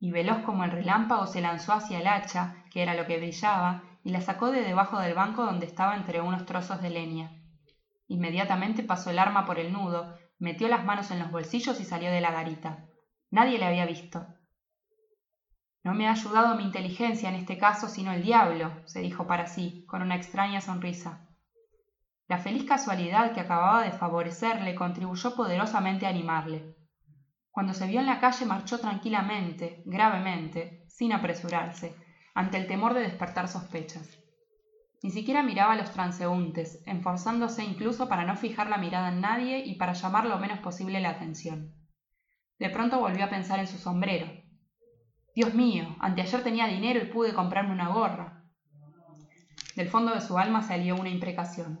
Y 0.00 0.10
veloz 0.10 0.38
como 0.38 0.64
el 0.64 0.72
relámpago 0.72 1.28
se 1.28 1.40
lanzó 1.40 1.72
hacia 1.74 2.00
el 2.00 2.08
hacha, 2.08 2.64
que 2.72 2.82
era 2.82 2.94
lo 2.94 3.06
que 3.06 3.18
brillaba, 3.18 3.84
y 4.02 4.10
la 4.10 4.20
sacó 4.20 4.50
de 4.50 4.62
debajo 4.62 4.98
del 4.98 5.14
banco 5.14 5.44
donde 5.44 5.66
estaba 5.66 5.94
entre 5.94 6.20
unos 6.20 6.44
trozos 6.46 6.82
de 6.82 6.90
leña. 6.90 7.30
Inmediatamente 8.08 8.82
pasó 8.82 9.10
el 9.10 9.20
arma 9.20 9.44
por 9.44 9.60
el 9.60 9.72
nudo, 9.72 10.16
metió 10.40 10.66
las 10.66 10.84
manos 10.84 11.12
en 11.12 11.20
los 11.20 11.30
bolsillos 11.30 11.78
y 11.78 11.84
salió 11.84 12.10
de 12.10 12.20
la 12.20 12.32
garita. 12.32 12.88
Nadie 13.30 13.60
le 13.60 13.66
había 13.66 13.86
visto. 13.86 14.33
No 15.84 15.92
me 15.92 16.08
ha 16.08 16.12
ayudado 16.12 16.56
mi 16.56 16.64
inteligencia 16.64 17.28
en 17.28 17.34
este 17.34 17.58
caso 17.58 17.88
sino 17.88 18.12
el 18.12 18.22
diablo, 18.22 18.82
se 18.86 19.00
dijo 19.00 19.26
para 19.26 19.46
sí, 19.46 19.84
con 19.86 20.00
una 20.00 20.16
extraña 20.16 20.62
sonrisa. 20.62 21.20
La 22.26 22.38
feliz 22.38 22.64
casualidad 22.64 23.34
que 23.34 23.40
acababa 23.40 23.82
de 23.82 23.92
favorecerle 23.92 24.74
contribuyó 24.74 25.36
poderosamente 25.36 26.06
a 26.06 26.08
animarle. 26.08 26.74
Cuando 27.50 27.74
se 27.74 27.86
vio 27.86 28.00
en 28.00 28.06
la 28.06 28.18
calle 28.18 28.46
marchó 28.46 28.80
tranquilamente, 28.80 29.82
gravemente, 29.84 30.84
sin 30.88 31.12
apresurarse, 31.12 31.94
ante 32.34 32.56
el 32.56 32.66
temor 32.66 32.94
de 32.94 33.02
despertar 33.02 33.46
sospechas. 33.46 34.08
Ni 35.02 35.10
siquiera 35.10 35.42
miraba 35.42 35.74
a 35.74 35.76
los 35.76 35.90
transeúntes, 35.92 36.82
esforzándose 36.86 37.62
incluso 37.62 38.08
para 38.08 38.24
no 38.24 38.36
fijar 38.36 38.70
la 38.70 38.78
mirada 38.78 39.10
en 39.10 39.20
nadie 39.20 39.62
y 39.62 39.74
para 39.74 39.92
llamar 39.92 40.24
lo 40.24 40.38
menos 40.38 40.60
posible 40.60 40.98
la 41.00 41.10
atención. 41.10 41.74
De 42.58 42.70
pronto 42.70 42.98
volvió 42.98 43.26
a 43.26 43.28
pensar 43.28 43.58
en 43.58 43.66
su 43.66 43.76
sombrero. 43.76 44.43
Dios 45.34 45.52
mío, 45.52 45.96
anteayer 46.00 46.44
tenía 46.44 46.68
dinero 46.68 47.00
y 47.00 47.12
pude 47.12 47.34
comprarme 47.34 47.72
una 47.72 47.88
gorra. 47.88 48.44
Del 49.74 49.88
fondo 49.88 50.14
de 50.14 50.20
su 50.20 50.38
alma 50.38 50.62
salió 50.62 50.94
una 50.94 51.10
imprecación. 51.10 51.80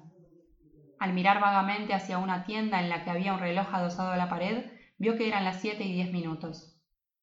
Al 0.98 1.12
mirar 1.12 1.40
vagamente 1.40 1.94
hacia 1.94 2.18
una 2.18 2.44
tienda 2.44 2.80
en 2.80 2.88
la 2.88 3.04
que 3.04 3.12
había 3.12 3.32
un 3.32 3.38
reloj 3.38 3.72
adosado 3.72 4.10
a 4.10 4.16
la 4.16 4.28
pared, 4.28 4.64
vio 4.98 5.16
que 5.16 5.28
eran 5.28 5.44
las 5.44 5.60
siete 5.60 5.84
y 5.84 5.92
diez 5.92 6.10
minutos. 6.10 6.76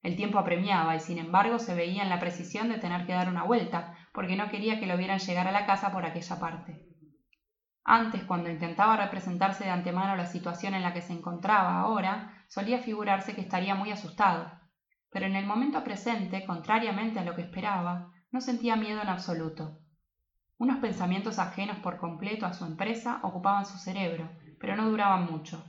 El 0.03 0.15
tiempo 0.15 0.39
apremiaba 0.39 0.95
y 0.95 1.01
sin 1.01 1.17
embargo 1.17 1.59
se 1.59 1.75
veía 1.75 2.01
en 2.01 2.09
la 2.09 2.19
precisión 2.19 2.69
de 2.69 2.77
tener 2.77 3.05
que 3.05 3.13
dar 3.13 3.27
una 3.27 3.43
vuelta, 3.43 3.91
porque 4.13 4.37
no 4.37 4.47
quería 4.47 4.79
que 4.79 4.87
lo 4.87 4.95
vieran 4.95 5.19
llegar 5.19 5.49
a 5.49 5.51
la 5.51 5.65
casa 5.65 5.91
por 5.91 6.05
aquella 6.05 6.39
parte. 6.39 6.85
Antes, 7.83 8.23
cuando 8.23 8.49
intentaba 8.49 8.95
representarse 8.95 9.65
de 9.65 9.71
antemano 9.71 10.15
la 10.15 10.25
situación 10.25 10.75
en 10.75 10.83
la 10.83 10.93
que 10.93 11.01
se 11.01 11.11
encontraba 11.11 11.79
ahora, 11.79 12.31
solía 12.47 12.79
figurarse 12.79 13.35
que 13.35 13.41
estaría 13.41 13.75
muy 13.75 13.91
asustado. 13.91 14.60
Pero 15.11 15.25
en 15.25 15.35
el 15.35 15.45
momento 15.45 15.83
presente, 15.83 16.45
contrariamente 16.45 17.19
a 17.19 17.25
lo 17.25 17.35
que 17.35 17.41
esperaba, 17.41 18.11
no 18.31 18.41
sentía 18.41 18.75
miedo 18.75 19.01
en 19.01 19.09
absoluto. 19.09 19.77
Unos 20.57 20.77
pensamientos 20.77 21.37
ajenos 21.39 21.77
por 21.79 21.97
completo 21.97 22.45
a 22.45 22.53
su 22.53 22.65
empresa 22.65 23.19
ocupaban 23.23 23.65
su 23.65 23.77
cerebro, 23.77 24.29
pero 24.59 24.75
no 24.75 24.89
duraban 24.89 25.29
mucho. 25.29 25.65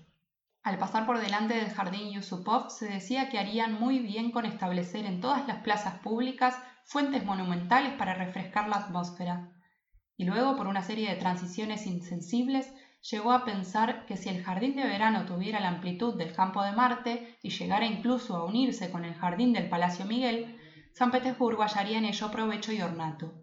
Al 0.63 0.79
pasar 0.79 1.07
por 1.07 1.19
delante 1.19 1.55
del 1.55 1.71
jardín 1.71 2.13
Yusupov 2.13 2.71
se 2.71 2.89
decía 2.89 3.29
que 3.29 3.39
harían 3.39 3.81
muy 3.81 3.99
bien 3.99 4.31
con 4.31 4.45
establecer 4.45 5.07
en 5.07 5.21
todas 5.21 5.49
las 5.49 5.63
plazas 5.63 5.99
públicas 6.01 6.57
fuentes 6.85 7.25
monumentales 7.25 7.95
para 7.95 8.15
refrescar 8.15 8.69
la 8.69 8.77
atmósfera. 8.77 9.51
Y 10.17 10.25
luego, 10.25 10.55
por 10.57 10.69
una 10.69 10.83
serie 10.83 11.11
de 11.11 11.17
transiciones 11.17 11.87
insensibles, 11.87 12.73
llegó 13.11 13.33
a 13.33 13.45
pensar 13.45 14.07
que 14.07 14.17
si 14.17 14.29
el 14.29 14.43
jardín 14.43 14.77
de 14.77 14.85
verano 14.85 15.25
tuviera 15.25 15.61
la 15.61 15.69
amplitud 15.69 16.17
del 16.17 16.33
campo 16.33 16.63
de 16.63 16.73
Marte 16.73 17.39
y 17.43 17.51
llegara 17.51 17.85
incluso 17.85 18.37
a 18.37 18.45
unirse 18.45 18.91
con 18.91 19.05
el 19.05 19.15
jardín 19.15 19.53
del 19.53 19.69
Palacio 19.69 20.05
Miguel, 20.05 20.59
San 20.95 21.11
Petersburgo 21.11 21.63
hallaría 21.63 21.99
en 21.99 22.05
ello 22.05 22.31
provecho 22.31 22.73
y 22.73 22.81
ornato. 22.81 23.35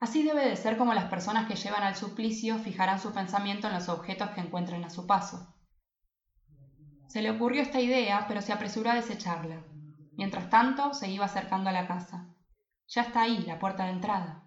Así 0.00 0.22
debe 0.22 0.46
de 0.46 0.56
ser 0.56 0.76
como 0.76 0.92
las 0.92 1.06
personas 1.06 1.46
que 1.46 1.56
llevan 1.56 1.82
al 1.82 1.96
suplicio 1.96 2.58
fijarán 2.58 2.98
su 2.98 3.12
pensamiento 3.12 3.68
en 3.68 3.74
los 3.74 3.88
objetos 3.88 4.30
que 4.30 4.40
encuentren 4.40 4.84
a 4.84 4.90
su 4.90 5.06
paso. 5.06 5.54
Se 7.08 7.22
le 7.22 7.30
ocurrió 7.30 7.62
esta 7.62 7.80
idea, 7.80 8.26
pero 8.28 8.42
se 8.42 8.52
apresuró 8.52 8.90
a 8.90 8.94
desecharla. 8.94 9.64
Mientras 10.12 10.50
tanto, 10.50 10.92
se 10.92 11.08
iba 11.08 11.24
acercando 11.24 11.70
a 11.70 11.72
la 11.72 11.86
casa. 11.86 12.34
Ya 12.88 13.02
está 13.02 13.22
ahí, 13.22 13.44
la 13.46 13.58
puerta 13.58 13.84
de 13.84 13.92
entrada. 13.92 14.44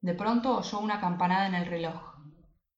De 0.00 0.14
pronto 0.14 0.56
oyó 0.56 0.80
una 0.80 1.00
campanada 1.00 1.46
en 1.46 1.54
el 1.54 1.66
reloj. 1.66 2.11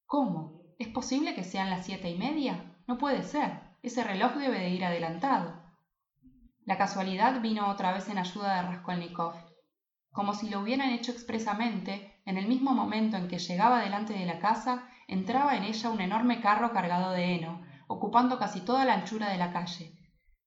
¿Cómo? 0.06 0.62
¿Es 0.78 0.88
posible 0.88 1.34
que 1.34 1.44
sean 1.44 1.70
las 1.70 1.86
siete 1.86 2.10
y 2.10 2.18
media? 2.18 2.76
No 2.86 2.98
puede 2.98 3.22
ser. 3.22 3.60
Ese 3.82 4.04
reloj 4.04 4.34
debe 4.34 4.58
de 4.58 4.70
ir 4.70 4.84
adelantado. 4.84 5.62
La 6.64 6.78
casualidad 6.78 7.40
vino 7.40 7.68
otra 7.68 7.92
vez 7.92 8.08
en 8.08 8.18
ayuda 8.18 8.56
de 8.56 8.62
Raskolnikov. 8.68 9.34
Como 10.10 10.34
si 10.34 10.48
lo 10.48 10.60
hubieran 10.60 10.90
hecho 10.90 11.10
expresamente, 11.10 12.20
en 12.26 12.38
el 12.38 12.46
mismo 12.46 12.72
momento 12.74 13.16
en 13.16 13.28
que 13.28 13.38
llegaba 13.38 13.80
delante 13.80 14.12
de 14.12 14.26
la 14.26 14.38
casa, 14.38 14.86
entraba 15.08 15.56
en 15.56 15.64
ella 15.64 15.90
un 15.90 16.00
enorme 16.00 16.40
carro 16.40 16.72
cargado 16.72 17.10
de 17.10 17.34
heno, 17.34 17.62
ocupando 17.88 18.38
casi 18.38 18.60
toda 18.60 18.84
la 18.84 18.94
anchura 18.94 19.28
de 19.28 19.38
la 19.38 19.52
calle. 19.52 19.98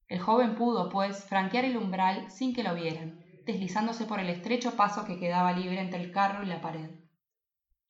El 0.07 0.19
joven 0.19 0.55
pudo, 0.55 0.89
pues, 0.89 1.25
franquear 1.25 1.65
el 1.65 1.77
umbral 1.77 2.31
sin 2.31 2.53
que 2.53 2.63
lo 2.63 2.73
vieran, 2.73 3.19
deslizándose 3.45 4.05
por 4.05 4.19
el 4.19 4.29
estrecho 4.29 4.75
paso 4.75 5.03
que 5.03 5.19
quedaba 5.19 5.51
libre 5.51 5.81
entre 5.81 5.99
el 5.99 6.11
carro 6.11 6.43
y 6.43 6.47
la 6.47 6.61
pared. 6.61 7.06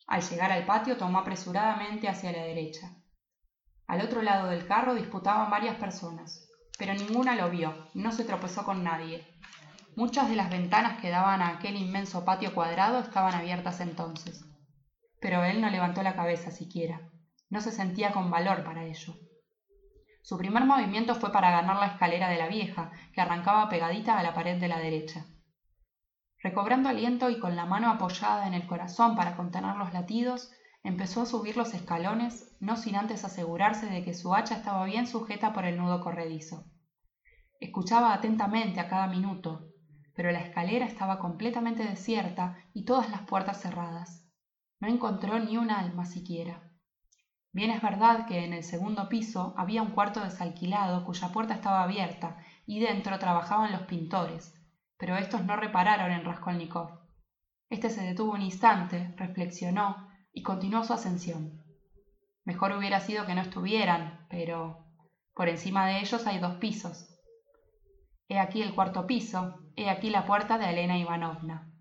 Al 0.08 0.22
llegar 0.22 0.52
al 0.52 0.66
patio 0.66 0.98
tomó 0.98 1.20
apresuradamente 1.20 2.08
hacia 2.08 2.32
la 2.32 2.44
derecha. 2.44 2.96
Al 3.88 4.02
otro 4.02 4.22
lado 4.22 4.48
del 4.48 4.66
carro 4.66 4.96
disputaban 4.96 5.52
varias 5.52 5.76
personas, 5.76 6.50
pero 6.78 6.94
ninguna 6.94 7.36
lo 7.36 7.50
vio, 7.50 7.90
no 7.94 8.12
se 8.12 8.24
tropezó 8.24 8.64
con 8.64 8.84
nadie. 8.84 9.28
Muchas 9.98 10.30
de 10.30 10.36
las 10.36 10.50
ventanas 10.50 11.02
que 11.02 11.10
daban 11.10 11.42
a 11.42 11.50
aquel 11.50 11.76
inmenso 11.76 12.24
patio 12.24 12.54
cuadrado 12.54 13.00
estaban 13.00 13.34
abiertas 13.34 13.82
entonces. 13.82 14.46
Pero 15.20 15.44
él 15.44 15.60
no 15.60 15.70
levantó 15.70 16.04
la 16.04 16.16
cabeza 16.16 16.52
siquiera. 16.52 17.10
No 17.50 17.62
se 17.62 17.72
sentía 17.72 18.12
con 18.12 18.30
valor 18.30 18.64
para 18.64 18.86
ello. 18.86 19.16
Su 20.22 20.38
primer 20.38 20.66
movimiento 20.66 21.16
fue 21.16 21.32
para 21.32 21.52
ganar 21.52 21.78
la 21.78 21.88
escalera 21.88 22.30
de 22.30 22.38
la 22.38 22.48
vieja, 22.48 22.92
que 23.14 23.22
arrancaba 23.22 23.70
pegadita 23.70 24.20
a 24.20 24.24
la 24.24 24.34
pared 24.34 24.60
de 24.60 24.68
la 24.68 24.78
derecha. 24.80 25.26
Recobrando 26.44 26.90
aliento 26.90 27.30
y 27.30 27.40
con 27.40 27.56
la 27.56 27.66
mano 27.66 27.90
apoyada 27.90 28.48
en 28.48 28.54
el 28.54 28.68
corazón 28.68 29.16
para 29.16 29.36
contener 29.36 29.76
los 29.76 29.92
latidos, 29.92 30.52
empezó 30.84 31.22
a 31.22 31.26
subir 31.26 31.58
los 31.58 31.74
escalones, 31.74 32.56
no 32.60 32.78
sin 32.78 32.96
antes 32.96 33.26
asegurarse 33.26 33.88
de 33.88 34.04
que 34.04 34.14
su 34.14 34.36
hacha 34.36 34.56
estaba 34.56 34.86
bien 34.86 35.08
sujeta 35.08 35.52
por 35.52 35.66
el 35.66 35.78
nudo 35.78 36.00
corredizo. 36.00 36.66
Escuchaba 37.60 38.14
atentamente 38.14 38.80
a 38.80 38.88
cada 38.88 39.08
minuto, 39.08 39.66
pero 40.16 40.32
la 40.32 40.40
escalera 40.40 40.86
estaba 40.86 41.18
completamente 41.18 41.84
desierta 41.84 42.56
y 42.74 42.86
todas 42.86 43.10
las 43.10 43.24
puertas 43.24 43.60
cerradas. 43.60 44.24
No 44.80 44.88
encontró 44.88 45.40
ni 45.40 45.58
un 45.58 45.72
alma 45.72 46.06
siquiera. 46.06 46.68
Bien 47.52 47.72
es 47.72 47.82
verdad 47.82 48.28
que 48.28 48.44
en 48.44 48.54
el 48.54 48.64
segundo 48.64 49.10
piso 49.10 49.56
había 49.58 49.82
un 49.82 49.90
cuarto 49.90 50.22
desalquilado 50.22 51.04
cuya 51.04 51.32
puerta 51.32 51.56
estaba 51.56 51.82
abierta 51.82 52.38
y 52.68 52.80
dentro 52.80 53.18
trabajaban 53.18 53.72
los 53.72 53.84
pintores, 53.84 54.54
pero 54.98 55.16
estos 55.16 55.44
no 55.44 55.56
repararon 55.56 56.12
en 56.12 56.26
Raskolnikov. 56.26 57.00
Este 57.70 57.90
se 57.90 58.02
detuvo 58.02 58.34
un 58.34 58.42
instante, 58.42 59.14
reflexionó 59.18 60.08
y 60.32 60.44
continuó 60.44 60.84
su 60.84 60.94
ascensión. 60.94 61.64
Mejor 62.46 62.72
hubiera 62.72 63.00
sido 63.00 63.26
que 63.26 63.36
no 63.36 63.42
estuvieran, 63.42 64.26
pero 64.30 64.86
por 65.34 65.50
encima 65.50 65.86
de 65.86 66.00
ellos 66.00 66.26
hay 66.26 66.40
dos 66.40 66.56
pisos. 66.56 67.14
He 68.30 68.40
aquí 68.40 68.62
el 68.62 68.74
cuarto 68.74 69.06
piso, 69.06 69.60
he 69.76 69.90
aquí 69.90 70.10
la 70.10 70.26
puerta 70.26 70.58
de 70.58 70.70
Elena 70.70 70.98
Ivanovna. 70.98 71.72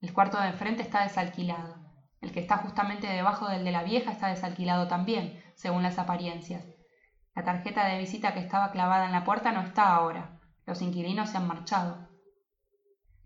El 0.00 0.12
cuarto 0.12 0.40
de 0.40 0.48
enfrente 0.48 0.82
está 0.82 1.02
desalquilado. 1.02 1.76
El 2.20 2.32
que 2.32 2.40
está 2.40 2.58
justamente 2.58 3.06
debajo 3.06 3.48
del 3.48 3.64
de 3.64 3.72
la 3.72 3.82
vieja 3.82 4.12
está 4.12 4.28
desalquilado 4.28 4.88
también, 4.88 5.42
según 5.56 5.82
las 5.82 5.98
apariencias. 5.98 6.64
La 7.34 7.44
tarjeta 7.44 7.86
de 7.86 7.98
visita 7.98 8.32
que 8.32 8.40
estaba 8.40 8.70
clavada 8.70 9.06
en 9.06 9.12
la 9.12 9.24
puerta 9.24 9.50
no 9.52 9.60
está 9.60 9.94
ahora. 9.94 10.40
Los 10.64 10.80
inquilinos 10.80 11.30
se 11.30 11.36
han 11.36 11.48
marchado. 11.48 12.08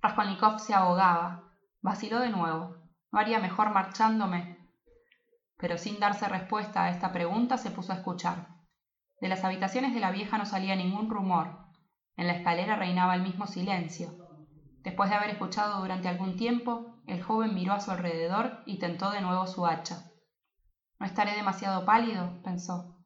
Raskolnikov 0.01 0.61
se 0.61 0.75
ahogaba. 0.75 1.53
Vaciló 1.83 2.21
de 2.21 2.31
nuevo. 2.31 2.77
¿No 3.11 3.19
haría 3.19 3.41
mejor 3.41 3.71
marchándome? 3.71 4.59
Pero 5.57 5.77
sin 5.77 5.99
darse 5.99 6.29
respuesta 6.29 6.85
a 6.85 6.91
esta 6.91 7.13
pregunta 7.13 7.59
se 7.59 7.73
puso 7.73 7.93
a 7.93 7.97
escuchar. 7.97 8.49
De 9.21 9.29
las 9.29 9.43
habitaciones 9.43 9.95
de 9.95 10.01
la 10.01 10.13
vieja 10.13 10.39
no 10.39 10.47
salía 10.47 10.77
ningún 10.77 11.11
rumor. 11.11 11.67
En 12.17 12.29
la 12.29 12.35
escalera 12.35 12.77
reinaba 12.77 13.17
el 13.17 13.23
mismo 13.23 13.49
silencio. 13.49 14.29
Después 14.85 15.11
de 15.11 15.17
haber 15.17 15.31
escuchado 15.31 15.81
durante 15.81 16.09
algún 16.09 16.37
tiempo, 16.37 17.01
el 17.07 17.23
joven 17.23 17.55
miró 17.55 17.73
a 17.73 17.81
su 17.81 17.91
alrededor 17.91 18.63
y 18.67 18.79
tentó 18.79 19.11
de 19.11 19.21
nuevo 19.21 19.47
su 19.49 19.67
hacha. 19.67 20.05
No 21.01 21.07
estaré 21.07 21.33
demasiado 21.33 21.85
pálido, 21.85 22.41
pensó. 22.45 22.97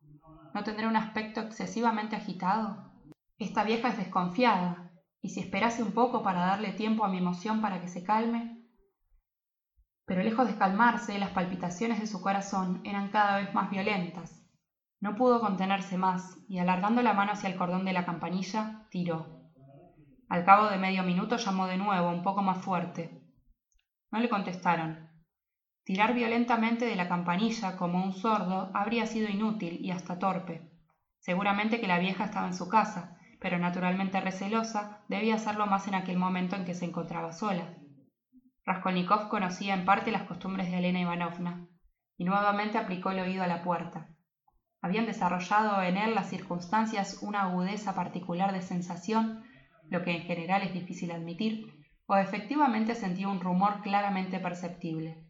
¿No 0.53 0.63
tendré 0.63 0.87
un 0.87 0.97
aspecto 0.97 1.41
excesivamente 1.41 2.17
agitado? 2.17 2.93
Esta 3.39 3.65
vieja 3.65 3.89
es 3.89 3.97
desconfiada, 3.97 4.92
y 5.23 5.31
si 5.31 5.41
esperase 5.41 5.83
un 5.83 5.93
poco 5.93 6.23
para 6.23 6.41
darle 6.41 6.73
tiempo 6.73 7.05
a 7.05 7.09
mi 7.09 7.19
emoción 7.19 7.63
para 7.63 7.81
que 7.81 7.89
se 7.89 8.05
calme. 8.05 8.59
Pero 10.05 10.23
lejos 10.23 10.47
de 10.47 10.57
calmarse, 10.59 11.19
las 11.19 11.31
palpitaciones 11.31 12.01
de 12.01 12.07
su 12.07 12.21
corazón 12.21 12.83
eran 12.85 13.09
cada 13.09 13.39
vez 13.39 13.55
más 13.55 13.71
violentas. 13.71 14.45
No 15.01 15.15
pudo 15.15 15.41
contenerse 15.41 15.97
más, 15.97 16.37
y 16.49 16.59
alargando 16.59 17.03
la 17.03 17.15
mano 17.15 17.33
hacia 17.33 17.49
el 17.49 17.57
cordón 17.57 17.85
de 17.85 17.93
la 17.93 18.05
campanilla, 18.05 18.87
tiró. 18.91 19.51
Al 20.29 20.45
cabo 20.45 20.69
de 20.69 20.79
medio 20.79 21.03
minuto 21.03 21.37
llamó 21.37 21.67
de 21.67 21.79
nuevo, 21.79 22.11
un 22.11 22.23
poco 22.23 22.43
más 22.43 22.59
fuerte, 22.59 23.23
no 24.13 24.21
le 24.21 24.29
contestaron. 24.29 25.09
Tirar 25.85 26.13
violentamente 26.13 26.85
de 26.85 26.97
la 26.97 27.09
campanilla 27.09 27.79
como 27.79 28.05
un 28.05 28.13
sordo 28.13 28.71
habría 28.75 29.07
sido 29.07 29.29
inútil 29.31 29.79
y 29.81 29.91
hasta 29.91 30.19
torpe. 30.19 30.71
Seguramente 31.19 31.81
que 31.81 31.87
la 31.87 31.99
vieja 31.99 32.25
estaba 32.25 32.47
en 32.47 32.55
su 32.55 32.69
casa, 32.69 33.17
pero 33.43 33.59
naturalmente 33.59 34.21
recelosa, 34.21 35.03
debía 35.09 35.35
hacerlo 35.35 35.67
más 35.67 35.89
en 35.89 35.97
aquel 35.97 36.17
momento 36.17 36.55
en 36.55 36.65
que 36.65 36.75
se 36.75 36.85
encontraba 36.85 37.33
sola. 37.33 37.75
Raskolnikov 38.65 39.29
conocía 39.29 39.75
en 39.75 39.85
parte 39.85 40.13
las 40.13 40.23
costumbres 40.23 40.71
de 40.71 40.79
Elena 40.79 41.01
Ivanovna, 41.01 41.67
y 42.17 42.25
nuevamente 42.25 42.79
aplicó 42.79 43.11
el 43.11 43.19
oído 43.19 43.43
a 43.43 43.49
la 43.49 43.65
puerta. 43.65 44.07
Habían 44.81 45.07
desarrollado 45.07 45.83
en 45.83 45.97
él 45.97 46.15
las 46.15 46.29
circunstancias 46.29 47.19
una 47.21 47.43
agudeza 47.43 47.97
particular 47.97 48.53
de 48.53 48.63
sensación, 48.63 49.43
lo 49.91 50.05
que 50.05 50.13
en 50.13 50.23
general 50.23 50.63
es 50.63 50.73
difícil 50.73 51.11
admitir, 51.11 51.67
o 52.07 52.17
efectivamente 52.17 52.95
sentía 52.95 53.29
un 53.29 53.41
rumor 53.41 53.81
claramente 53.83 54.39
perceptible. 54.39 55.27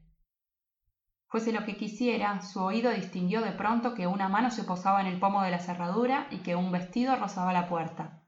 Fuese 1.33 1.51
lo 1.51 1.65
que 1.65 1.79
quisiera, 1.79 2.43
su 2.43 2.61
oído 2.61 2.91
distinguió 2.91 3.41
de 3.41 3.53
pronto 3.53 3.95
que 3.95 4.07
una 4.07 4.29
mano 4.29 4.51
se 4.51 4.65
posaba 4.65 5.01
en 5.01 5.07
el 5.07 5.19
pomo 5.19 5.41
de 5.41 5.51
la 5.51 5.61
cerradura 5.61 6.27
y 6.31 6.43
que 6.43 6.57
un 6.57 6.71
vestido 6.71 7.17
rozaba 7.17 7.55
la 7.55 7.71
puerta. 7.71 8.21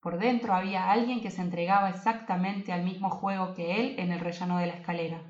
Por 0.00 0.18
dentro 0.18 0.54
había 0.54 0.88
alguien 0.88 1.20
que 1.20 1.32
se 1.32 1.42
entregaba 1.42 1.88
exactamente 1.88 2.72
al 2.72 2.84
mismo 2.84 3.10
juego 3.10 3.54
que 3.54 3.80
él 3.80 3.98
en 3.98 4.12
el 4.12 4.20
rellano 4.20 4.58
de 4.58 4.68
la 4.68 4.74
escalera. 4.74 5.24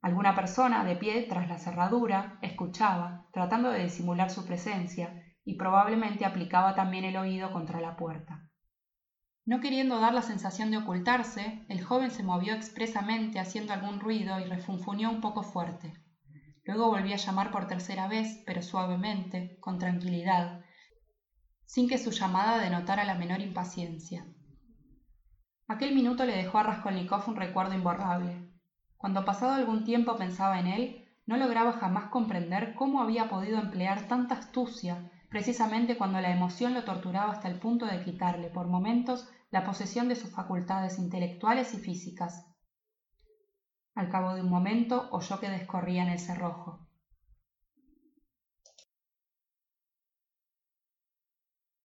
Alguna 0.00 0.36
persona, 0.36 0.84
de 0.84 0.94
pie 0.94 1.26
tras 1.28 1.48
la 1.48 1.58
cerradura, 1.58 2.38
escuchaba, 2.42 3.26
tratando 3.32 3.68
de 3.68 3.82
disimular 3.82 4.30
su 4.30 4.44
presencia, 4.44 5.20
y 5.44 5.54
probablemente 5.54 6.24
aplicaba 6.24 6.76
también 6.76 7.06
el 7.06 7.16
oído 7.16 7.50
contra 7.50 7.80
la 7.80 7.96
puerta. 7.96 8.47
No 9.48 9.60
queriendo 9.60 9.98
dar 9.98 10.12
la 10.12 10.20
sensación 10.20 10.70
de 10.70 10.76
ocultarse, 10.76 11.64
el 11.70 11.82
joven 11.82 12.10
se 12.10 12.22
movió 12.22 12.52
expresamente 12.52 13.40
haciendo 13.40 13.72
algún 13.72 13.98
ruido 13.98 14.38
y 14.38 14.44
refunfuñó 14.44 15.08
un 15.08 15.22
poco 15.22 15.42
fuerte. 15.42 15.94
Luego 16.66 16.88
volvió 16.88 17.14
a 17.14 17.16
llamar 17.16 17.50
por 17.50 17.66
tercera 17.66 18.08
vez, 18.08 18.42
pero 18.44 18.60
suavemente, 18.60 19.56
con 19.60 19.78
tranquilidad, 19.78 20.60
sin 21.64 21.88
que 21.88 21.96
su 21.96 22.10
llamada 22.10 22.58
denotara 22.58 23.06
la 23.06 23.14
menor 23.14 23.40
impaciencia. 23.40 24.26
Aquel 25.66 25.94
minuto 25.94 26.26
le 26.26 26.34
dejó 26.34 26.58
a 26.58 26.64
Raskolnikov 26.64 27.22
un 27.26 27.36
recuerdo 27.36 27.72
imborrable. 27.72 28.44
Cuando 28.98 29.24
pasado 29.24 29.54
algún 29.54 29.82
tiempo 29.82 30.18
pensaba 30.18 30.58
en 30.58 30.66
él, 30.66 31.06
no 31.24 31.38
lograba 31.38 31.72
jamás 31.72 32.10
comprender 32.10 32.74
cómo 32.74 33.00
había 33.00 33.30
podido 33.30 33.58
emplear 33.58 34.08
tanta 34.08 34.34
astucia, 34.34 35.10
precisamente 35.30 35.96
cuando 35.96 36.20
la 36.20 36.32
emoción 36.32 36.74
lo 36.74 36.84
torturaba 36.84 37.32
hasta 37.32 37.48
el 37.48 37.58
punto 37.58 37.86
de 37.86 38.04
quitarle, 38.04 38.50
por 38.50 38.68
momentos, 38.68 39.26
la 39.50 39.64
posesión 39.64 40.08
de 40.08 40.16
sus 40.16 40.30
facultades 40.30 40.98
intelectuales 40.98 41.74
y 41.74 41.78
físicas. 41.78 42.44
Al 43.94 44.10
cabo 44.10 44.34
de 44.34 44.42
un 44.42 44.50
momento 44.50 45.08
oyó 45.10 45.40
que 45.40 45.50
descorría 45.50 46.02
en 46.02 46.10
el 46.10 46.18
cerrojo. 46.18 46.87